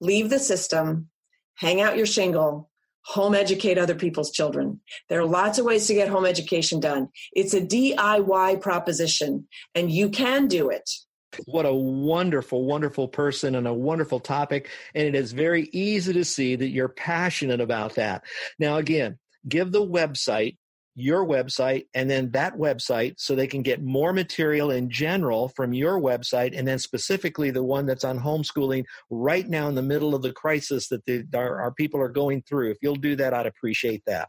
leave 0.00 0.30
the 0.30 0.40
system 0.40 1.10
hang 1.54 1.80
out 1.80 1.96
your 1.96 2.06
shingle 2.06 2.68
home 3.04 3.34
educate 3.34 3.78
other 3.78 3.94
people's 3.94 4.30
children. 4.30 4.80
There 5.08 5.20
are 5.20 5.26
lots 5.26 5.58
of 5.58 5.64
ways 5.64 5.86
to 5.86 5.94
get 5.94 6.08
home 6.08 6.24
education 6.24 6.80
done. 6.80 7.08
It's 7.32 7.54
a 7.54 7.60
DIY 7.60 8.60
proposition, 8.60 9.48
and 9.74 9.90
you 9.90 10.08
can 10.08 10.46
do 10.46 10.70
it. 10.70 10.88
What 11.46 11.66
a 11.66 11.74
wonderful, 11.74 12.64
wonderful 12.64 13.08
person 13.08 13.54
and 13.54 13.66
a 13.66 13.72
wonderful 13.72 14.20
topic. 14.20 14.68
And 14.94 15.06
it 15.06 15.14
is 15.14 15.32
very 15.32 15.68
easy 15.72 16.12
to 16.12 16.24
see 16.24 16.56
that 16.56 16.68
you're 16.68 16.88
passionate 16.88 17.60
about 17.60 17.94
that. 17.94 18.24
Now, 18.58 18.76
again, 18.76 19.18
give 19.48 19.72
the 19.72 19.84
website 19.84 20.58
your 20.94 21.24
website 21.26 21.86
and 21.94 22.10
then 22.10 22.30
that 22.32 22.54
website 22.54 23.14
so 23.16 23.34
they 23.34 23.46
can 23.46 23.62
get 23.62 23.82
more 23.82 24.12
material 24.12 24.70
in 24.70 24.90
general 24.90 25.48
from 25.48 25.72
your 25.72 25.98
website 26.00 26.56
and 26.56 26.68
then 26.68 26.78
specifically 26.78 27.50
the 27.50 27.64
one 27.64 27.86
that's 27.86 28.04
on 28.04 28.18
homeschooling 28.18 28.84
right 29.10 29.48
now 29.48 29.68
in 29.68 29.74
the 29.74 29.82
middle 29.82 30.14
of 30.14 30.22
the 30.22 30.32
crisis 30.32 30.88
that 30.88 31.04
the, 31.06 31.24
our, 31.34 31.60
our 31.62 31.72
people 31.72 32.00
are 32.00 32.08
going 32.08 32.42
through. 32.42 32.70
If 32.70 32.78
you'll 32.82 32.96
do 32.96 33.16
that, 33.16 33.32
I'd 33.32 33.46
appreciate 33.46 34.02
that. 34.06 34.28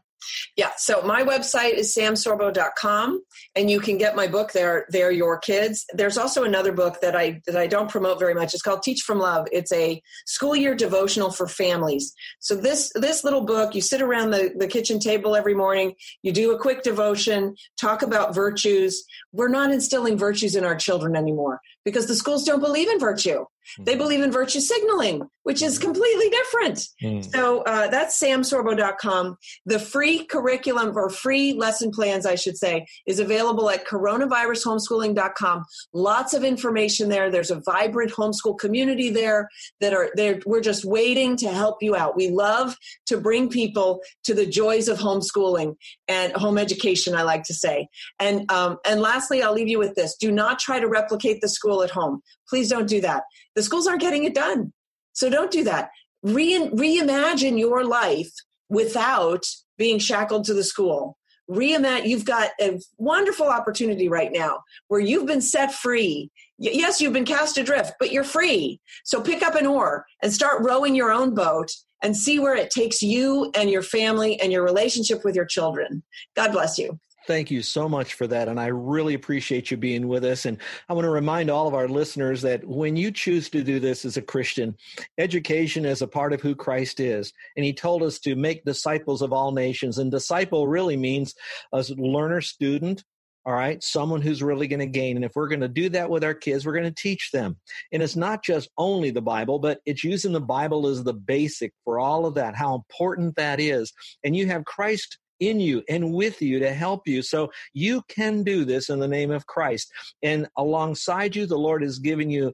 Yeah, 0.56 0.70
so 0.76 1.02
my 1.02 1.22
website 1.22 1.74
is 1.74 1.94
samsorbo.com 1.94 3.22
and 3.54 3.70
you 3.70 3.80
can 3.80 3.98
get 3.98 4.16
my 4.16 4.26
book 4.26 4.52
there, 4.52 4.86
They're 4.90 5.10
Your 5.10 5.38
Kids. 5.38 5.84
There's 5.92 6.18
also 6.18 6.44
another 6.44 6.72
book 6.72 7.00
that 7.00 7.16
I 7.16 7.40
that 7.46 7.56
I 7.56 7.66
don't 7.66 7.90
promote 7.90 8.18
very 8.18 8.34
much. 8.34 8.54
It's 8.54 8.62
called 8.62 8.82
Teach 8.82 9.02
from 9.02 9.18
Love. 9.18 9.46
It's 9.52 9.72
a 9.72 10.02
school 10.26 10.56
year 10.56 10.74
devotional 10.74 11.30
for 11.30 11.48
families. 11.48 12.12
So 12.40 12.54
this 12.54 12.92
this 12.94 13.24
little 13.24 13.44
book, 13.44 13.74
you 13.74 13.80
sit 13.80 14.02
around 14.02 14.30
the, 14.30 14.52
the 14.56 14.68
kitchen 14.68 14.98
table 14.98 15.36
every 15.36 15.54
morning, 15.54 15.94
you 16.22 16.32
do 16.32 16.54
a 16.54 16.58
quick 16.58 16.82
devotion, 16.82 17.54
talk 17.80 18.02
about 18.02 18.34
virtues. 18.34 19.04
We're 19.32 19.48
not 19.48 19.72
instilling 19.72 20.18
virtues 20.18 20.56
in 20.56 20.64
our 20.64 20.76
children 20.76 21.16
anymore 21.16 21.60
because 21.84 22.06
the 22.06 22.14
schools 22.14 22.44
don't 22.44 22.60
believe 22.60 22.88
in 22.88 22.98
virtue. 22.98 23.44
They 23.78 23.92
mm-hmm. 23.92 23.98
believe 23.98 24.20
in 24.20 24.30
virtue 24.30 24.60
signaling, 24.60 25.22
which 25.42 25.62
is 25.62 25.78
completely 25.78 26.28
different. 26.28 26.86
Mm. 27.02 27.32
So 27.32 27.62
uh, 27.62 27.88
that's 27.88 28.20
samsorbo.com. 28.20 29.36
The 29.64 29.78
free 29.78 30.26
curriculum 30.26 30.96
or 30.96 31.08
free 31.08 31.54
lesson 31.54 31.90
plans, 31.90 32.26
I 32.26 32.34
should 32.34 32.58
say, 32.58 32.86
is 33.06 33.20
available 33.20 33.70
at 33.70 33.86
coronavirushomeschooling.com. 33.86 35.64
Lots 35.94 36.34
of 36.34 36.44
information 36.44 37.08
there. 37.08 37.30
There's 37.30 37.50
a 37.50 37.62
vibrant 37.64 38.12
homeschool 38.12 38.58
community 38.58 39.10
there 39.10 39.48
that 39.80 39.94
are 39.94 40.10
there. 40.14 40.40
We're 40.44 40.60
just 40.60 40.84
waiting 40.84 41.36
to 41.38 41.48
help 41.48 41.82
you 41.82 41.96
out. 41.96 42.16
We 42.16 42.28
love 42.28 42.76
to 43.06 43.16
bring 43.16 43.48
people 43.48 44.00
to 44.24 44.34
the 44.34 44.46
joys 44.46 44.88
of 44.88 44.98
homeschooling 44.98 45.76
and 46.06 46.32
home 46.34 46.58
education, 46.58 47.14
I 47.14 47.22
like 47.22 47.44
to 47.44 47.54
say. 47.54 47.88
And 48.20 48.50
um, 48.52 48.76
and 48.86 49.00
lastly, 49.00 49.42
I'll 49.42 49.54
leave 49.54 49.68
you 49.68 49.78
with 49.78 49.94
this: 49.94 50.16
Do 50.16 50.30
not 50.30 50.58
try 50.58 50.80
to 50.80 50.86
replicate 50.86 51.40
the 51.40 51.48
school 51.48 51.73
at 51.82 51.90
home. 51.90 52.22
Please 52.48 52.68
don't 52.68 52.88
do 52.88 53.00
that. 53.00 53.24
The 53.54 53.62
schools 53.62 53.86
aren't 53.86 54.00
getting 54.00 54.24
it 54.24 54.34
done. 54.34 54.72
So 55.12 55.30
don't 55.30 55.50
do 55.50 55.64
that. 55.64 55.90
Re- 56.22 56.70
reimagine 56.70 57.58
your 57.58 57.84
life 57.84 58.30
without 58.68 59.46
being 59.78 59.98
shackled 59.98 60.44
to 60.44 60.54
the 60.54 60.64
school. 60.64 61.16
Reimagine, 61.50 62.06
you've 62.06 62.24
got 62.24 62.50
a 62.60 62.80
wonderful 62.96 63.46
opportunity 63.46 64.08
right 64.08 64.32
now 64.32 64.60
where 64.88 65.00
you've 65.00 65.26
been 65.26 65.42
set 65.42 65.72
free. 65.72 66.30
yes, 66.58 67.00
you've 67.00 67.12
been 67.12 67.24
cast 67.24 67.58
adrift, 67.58 67.92
but 67.98 68.12
you're 68.12 68.24
free. 68.24 68.80
So 69.04 69.20
pick 69.20 69.42
up 69.42 69.54
an 69.54 69.66
oar 69.66 70.06
and 70.22 70.32
start 70.32 70.62
rowing 70.62 70.94
your 70.94 71.12
own 71.12 71.34
boat 71.34 71.70
and 72.02 72.16
see 72.16 72.38
where 72.38 72.54
it 72.54 72.70
takes 72.70 73.02
you 73.02 73.50
and 73.54 73.70
your 73.70 73.82
family 73.82 74.40
and 74.40 74.52
your 74.52 74.62
relationship 74.62 75.24
with 75.24 75.34
your 75.34 75.46
children. 75.46 76.02
God 76.36 76.52
bless 76.52 76.78
you. 76.78 76.98
Thank 77.26 77.50
you 77.50 77.62
so 77.62 77.88
much 77.88 78.14
for 78.14 78.26
that. 78.26 78.48
And 78.48 78.60
I 78.60 78.66
really 78.66 79.14
appreciate 79.14 79.70
you 79.70 79.78
being 79.78 80.08
with 80.08 80.24
us. 80.24 80.44
And 80.44 80.58
I 80.88 80.92
want 80.92 81.06
to 81.06 81.10
remind 81.10 81.50
all 81.50 81.66
of 81.66 81.74
our 81.74 81.88
listeners 81.88 82.42
that 82.42 82.66
when 82.66 82.96
you 82.96 83.10
choose 83.10 83.48
to 83.50 83.64
do 83.64 83.80
this 83.80 84.04
as 84.04 84.18
a 84.18 84.22
Christian, 84.22 84.76
education 85.16 85.86
is 85.86 86.02
a 86.02 86.06
part 86.06 86.34
of 86.34 86.42
who 86.42 86.54
Christ 86.54 87.00
is. 87.00 87.32
And 87.56 87.64
he 87.64 87.72
told 87.72 88.02
us 88.02 88.18
to 88.20 88.36
make 88.36 88.64
disciples 88.64 89.22
of 89.22 89.32
all 89.32 89.52
nations. 89.52 89.96
And 89.96 90.10
disciple 90.10 90.68
really 90.68 90.98
means 90.98 91.34
a 91.72 91.82
learner, 91.96 92.42
student, 92.42 93.04
all 93.46 93.54
right, 93.54 93.82
someone 93.82 94.22
who's 94.22 94.42
really 94.42 94.66
going 94.66 94.80
to 94.80 94.86
gain. 94.86 95.16
And 95.16 95.24
if 95.24 95.32
we're 95.34 95.48
going 95.48 95.60
to 95.60 95.68
do 95.68 95.90
that 95.90 96.10
with 96.10 96.24
our 96.24 96.34
kids, 96.34 96.64
we're 96.64 96.72
going 96.72 96.84
to 96.84 96.90
teach 96.90 97.30
them. 97.30 97.56
And 97.92 98.02
it's 98.02 98.16
not 98.16 98.42
just 98.42 98.70
only 98.78 99.10
the 99.10 99.22
Bible, 99.22 99.58
but 99.58 99.80
it's 99.84 100.04
using 100.04 100.32
the 100.32 100.40
Bible 100.40 100.86
as 100.86 101.04
the 101.04 101.12
basic 101.12 101.72
for 101.84 101.98
all 101.98 102.26
of 102.26 102.34
that, 102.34 102.56
how 102.56 102.74
important 102.74 103.36
that 103.36 103.60
is. 103.60 103.92
And 104.22 104.34
you 104.34 104.46
have 104.46 104.64
Christ 104.64 105.18
in 105.40 105.60
you 105.60 105.82
and 105.88 106.12
with 106.12 106.40
you 106.40 106.58
to 106.60 106.72
help 106.72 107.06
you. 107.06 107.22
So 107.22 107.50
you 107.72 108.02
can 108.08 108.42
do 108.42 108.64
this 108.64 108.88
in 108.88 108.98
the 108.98 109.08
name 109.08 109.30
of 109.30 109.46
Christ. 109.46 109.92
And 110.22 110.48
alongside 110.56 111.34
you, 111.36 111.46
the 111.46 111.58
Lord 111.58 111.82
has 111.82 111.98
given 111.98 112.30
you 112.30 112.52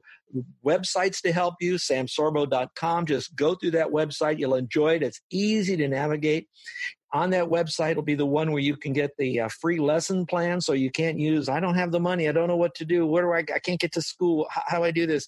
websites 0.65 1.21
to 1.21 1.31
help 1.31 1.55
you, 1.59 1.75
samsorbo.com. 1.75 3.05
Just 3.05 3.35
go 3.35 3.55
through 3.55 3.71
that 3.71 3.87
website. 3.87 4.39
You'll 4.39 4.55
enjoy 4.55 4.95
it. 4.95 5.03
It's 5.03 5.21
easy 5.29 5.75
to 5.77 5.87
navigate. 5.87 6.47
On 7.13 7.29
that 7.31 7.49
website 7.49 7.95
will 7.95 8.03
be 8.03 8.15
the 8.15 8.25
one 8.25 8.51
where 8.51 8.61
you 8.61 8.77
can 8.77 8.93
get 8.93 9.11
the 9.17 9.41
uh, 9.41 9.49
free 9.59 9.79
lesson 9.79 10.25
plan. 10.25 10.61
So 10.61 10.71
you 10.71 10.89
can't 10.89 11.19
use, 11.19 11.49
I 11.49 11.59
don't 11.59 11.75
have 11.75 11.91
the 11.91 11.99
money. 11.99 12.29
I 12.29 12.31
don't 12.31 12.47
know 12.47 12.55
what 12.55 12.73
to 12.75 12.85
do. 12.85 13.05
Where 13.05 13.23
do 13.23 13.33
I, 13.33 13.53
I 13.53 13.59
can't 13.59 13.79
get 13.79 13.91
to 13.93 14.01
school. 14.01 14.47
How, 14.49 14.63
how 14.67 14.77
do 14.77 14.85
I 14.85 14.91
do 14.91 15.05
this? 15.05 15.27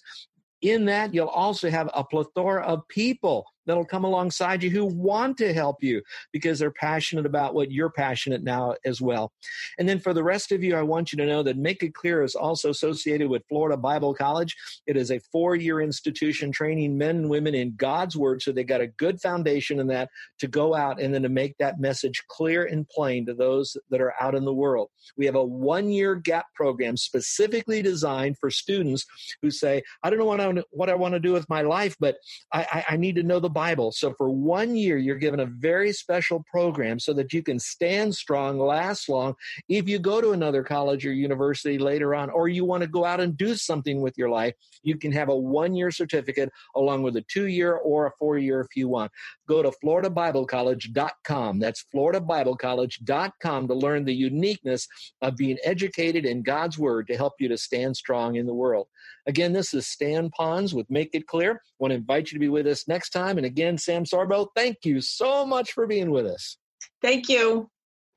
In 0.61 0.85
that, 0.85 1.13
you'll 1.13 1.27
also 1.27 1.69
have 1.69 1.89
a 1.93 2.05
plethora 2.05 2.63
of 2.63 2.87
people 2.87 3.45
that'll 3.65 3.85
come 3.85 4.03
alongside 4.03 4.63
you 4.63 4.69
who 4.69 4.85
want 4.85 5.37
to 5.37 5.53
help 5.53 5.77
you 5.81 6.01
because 6.31 6.59
they're 6.59 6.71
passionate 6.71 7.25
about 7.25 7.53
what 7.53 7.71
you're 7.71 7.89
passionate 7.89 8.43
now 8.43 8.75
as 8.85 9.01
well. 9.01 9.31
And 9.77 9.87
then 9.87 9.99
for 9.99 10.13
the 10.13 10.23
rest 10.23 10.51
of 10.51 10.63
you, 10.63 10.75
I 10.75 10.81
want 10.81 11.11
you 11.11 11.17
to 11.17 11.25
know 11.25 11.43
that 11.43 11.57
Make 11.57 11.83
It 11.83 11.93
Clear 11.93 12.23
is 12.23 12.35
also 12.35 12.69
associated 12.69 13.29
with 13.29 13.43
Florida 13.47 13.77
Bible 13.77 14.13
College. 14.13 14.55
It 14.87 14.97
is 14.97 15.11
a 15.11 15.19
four 15.31 15.55
year 15.55 15.81
institution 15.81 16.51
training 16.51 16.97
men 16.97 17.17
and 17.17 17.29
women 17.29 17.55
in 17.55 17.75
God's 17.75 18.17
Word. 18.17 18.41
So 18.41 18.51
they 18.51 18.63
got 18.63 18.81
a 18.81 18.87
good 18.87 19.21
foundation 19.21 19.79
in 19.79 19.87
that 19.87 20.09
to 20.39 20.47
go 20.47 20.75
out 20.75 20.99
and 20.99 21.13
then 21.13 21.23
to 21.23 21.29
make 21.29 21.57
that 21.57 21.79
message 21.79 22.23
clear 22.27 22.65
and 22.65 22.87
plain 22.89 23.25
to 23.25 23.33
those 23.33 23.77
that 23.89 24.01
are 24.01 24.13
out 24.21 24.35
in 24.35 24.45
the 24.45 24.53
world. 24.53 24.89
We 25.17 25.25
have 25.25 25.35
a 25.35 25.43
one 25.43 25.89
year 25.89 26.15
gap 26.15 26.45
program 26.55 26.97
specifically 26.97 27.81
designed 27.81 28.37
for 28.39 28.49
students 28.49 29.05
who 29.41 29.51
say, 29.51 29.83
I 30.03 30.09
don't 30.09 30.19
know 30.19 30.25
what 30.25 30.41
I, 30.41 30.53
what 30.71 30.89
I 30.89 30.95
want 30.95 31.13
to 31.13 31.19
do 31.19 31.33
with 31.33 31.49
my 31.49 31.61
life, 31.61 31.95
but 31.99 32.15
I, 32.51 32.67
I, 32.71 32.85
I 32.93 32.97
need 32.97 33.15
to 33.15 33.23
know 33.23 33.39
the 33.39 33.49
Bible. 33.53 33.91
So 33.91 34.13
for 34.17 34.29
one 34.29 34.75
year, 34.75 34.97
you're 34.97 35.15
given 35.15 35.39
a 35.39 35.45
very 35.45 35.93
special 35.93 36.43
program 36.49 36.99
so 36.99 37.13
that 37.13 37.31
you 37.33 37.43
can 37.43 37.59
stand 37.59 38.15
strong, 38.15 38.59
last 38.59 39.07
long. 39.07 39.35
If 39.69 39.87
you 39.87 39.99
go 39.99 40.19
to 40.19 40.31
another 40.31 40.63
college 40.63 41.05
or 41.05 41.13
university 41.13 41.77
later 41.77 42.15
on, 42.15 42.29
or 42.29 42.47
you 42.47 42.65
want 42.65 42.81
to 42.81 42.89
go 42.89 43.05
out 43.05 43.19
and 43.19 43.37
do 43.37 43.55
something 43.55 44.01
with 44.01 44.17
your 44.17 44.29
life, 44.29 44.53
you 44.81 44.97
can 44.97 45.11
have 45.11 45.29
a 45.29 45.35
one 45.35 45.75
year 45.75 45.91
certificate 45.91 46.49
along 46.75 47.03
with 47.03 47.15
a 47.15 47.25
two 47.29 47.47
year 47.47 47.75
or 47.75 48.07
a 48.07 48.11
four 48.19 48.37
year 48.37 48.61
if 48.61 48.75
you 48.75 48.89
want. 48.89 49.11
Go 49.47 49.61
to 49.61 49.71
floridabiblecollege.com. 49.83 51.59
That's 51.59 51.85
floridabiblecollege.com 51.93 53.67
to 53.67 53.73
learn 53.73 54.05
the 54.05 54.15
uniqueness 54.15 54.87
of 55.21 55.35
being 55.37 55.57
educated 55.63 56.25
in 56.25 56.43
God's 56.43 56.77
Word 56.77 57.07
to 57.07 57.17
help 57.17 57.33
you 57.39 57.47
to 57.49 57.57
stand 57.57 57.95
strong 57.95 58.35
in 58.35 58.45
the 58.45 58.53
world. 58.53 58.87
Again, 59.25 59.53
this 59.53 59.73
is 59.73 59.87
Stan 59.87 60.29
Ponz 60.29 60.73
with 60.73 60.89
Make 60.89 61.11
It 61.13 61.27
Clear. 61.27 61.53
I 61.53 61.57
want 61.79 61.91
to 61.91 61.95
invite 61.95 62.31
you 62.31 62.35
to 62.35 62.39
be 62.39 62.49
with 62.49 62.67
us 62.67 62.87
next 62.87 63.11
time. 63.11 63.37
And 63.37 63.45
again, 63.45 63.77
Sam 63.77 64.03
Sorbo, 64.03 64.47
thank 64.55 64.79
you 64.83 64.99
so 64.99 65.45
much 65.45 65.71
for 65.71 65.87
being 65.87 66.11
with 66.11 66.25
us. 66.25 66.57
Thank 67.01 67.29
you. 67.29 67.69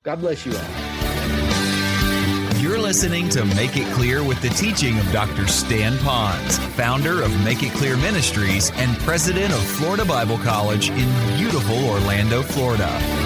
God 0.03 0.21
bless 0.21 0.45
you 0.45 0.53
all. 0.57 0.87
You're 2.61 2.79
listening 2.79 3.29
to 3.31 3.45
Make 3.45 3.77
It 3.77 3.87
Clear 3.95 4.25
with 4.25 4.43
the 4.43 4.49
teaching 4.49 4.99
of 4.99 5.13
Dr. 5.13 5.47
Stan 5.47 5.93
Ponz, 5.99 6.59
founder 6.75 7.23
of 7.23 7.45
Make 7.45 7.63
It 7.63 7.73
Clear 7.73 7.97
Ministries 7.97 8.73
and 8.75 8.97
president 8.99 9.53
of 9.53 9.63
Florida 9.63 10.05
Bible 10.05 10.39
College 10.39 10.91
in 10.91 11.37
beautiful 11.37 11.77
Orlando, 11.89 12.43
Florida. 12.43 13.26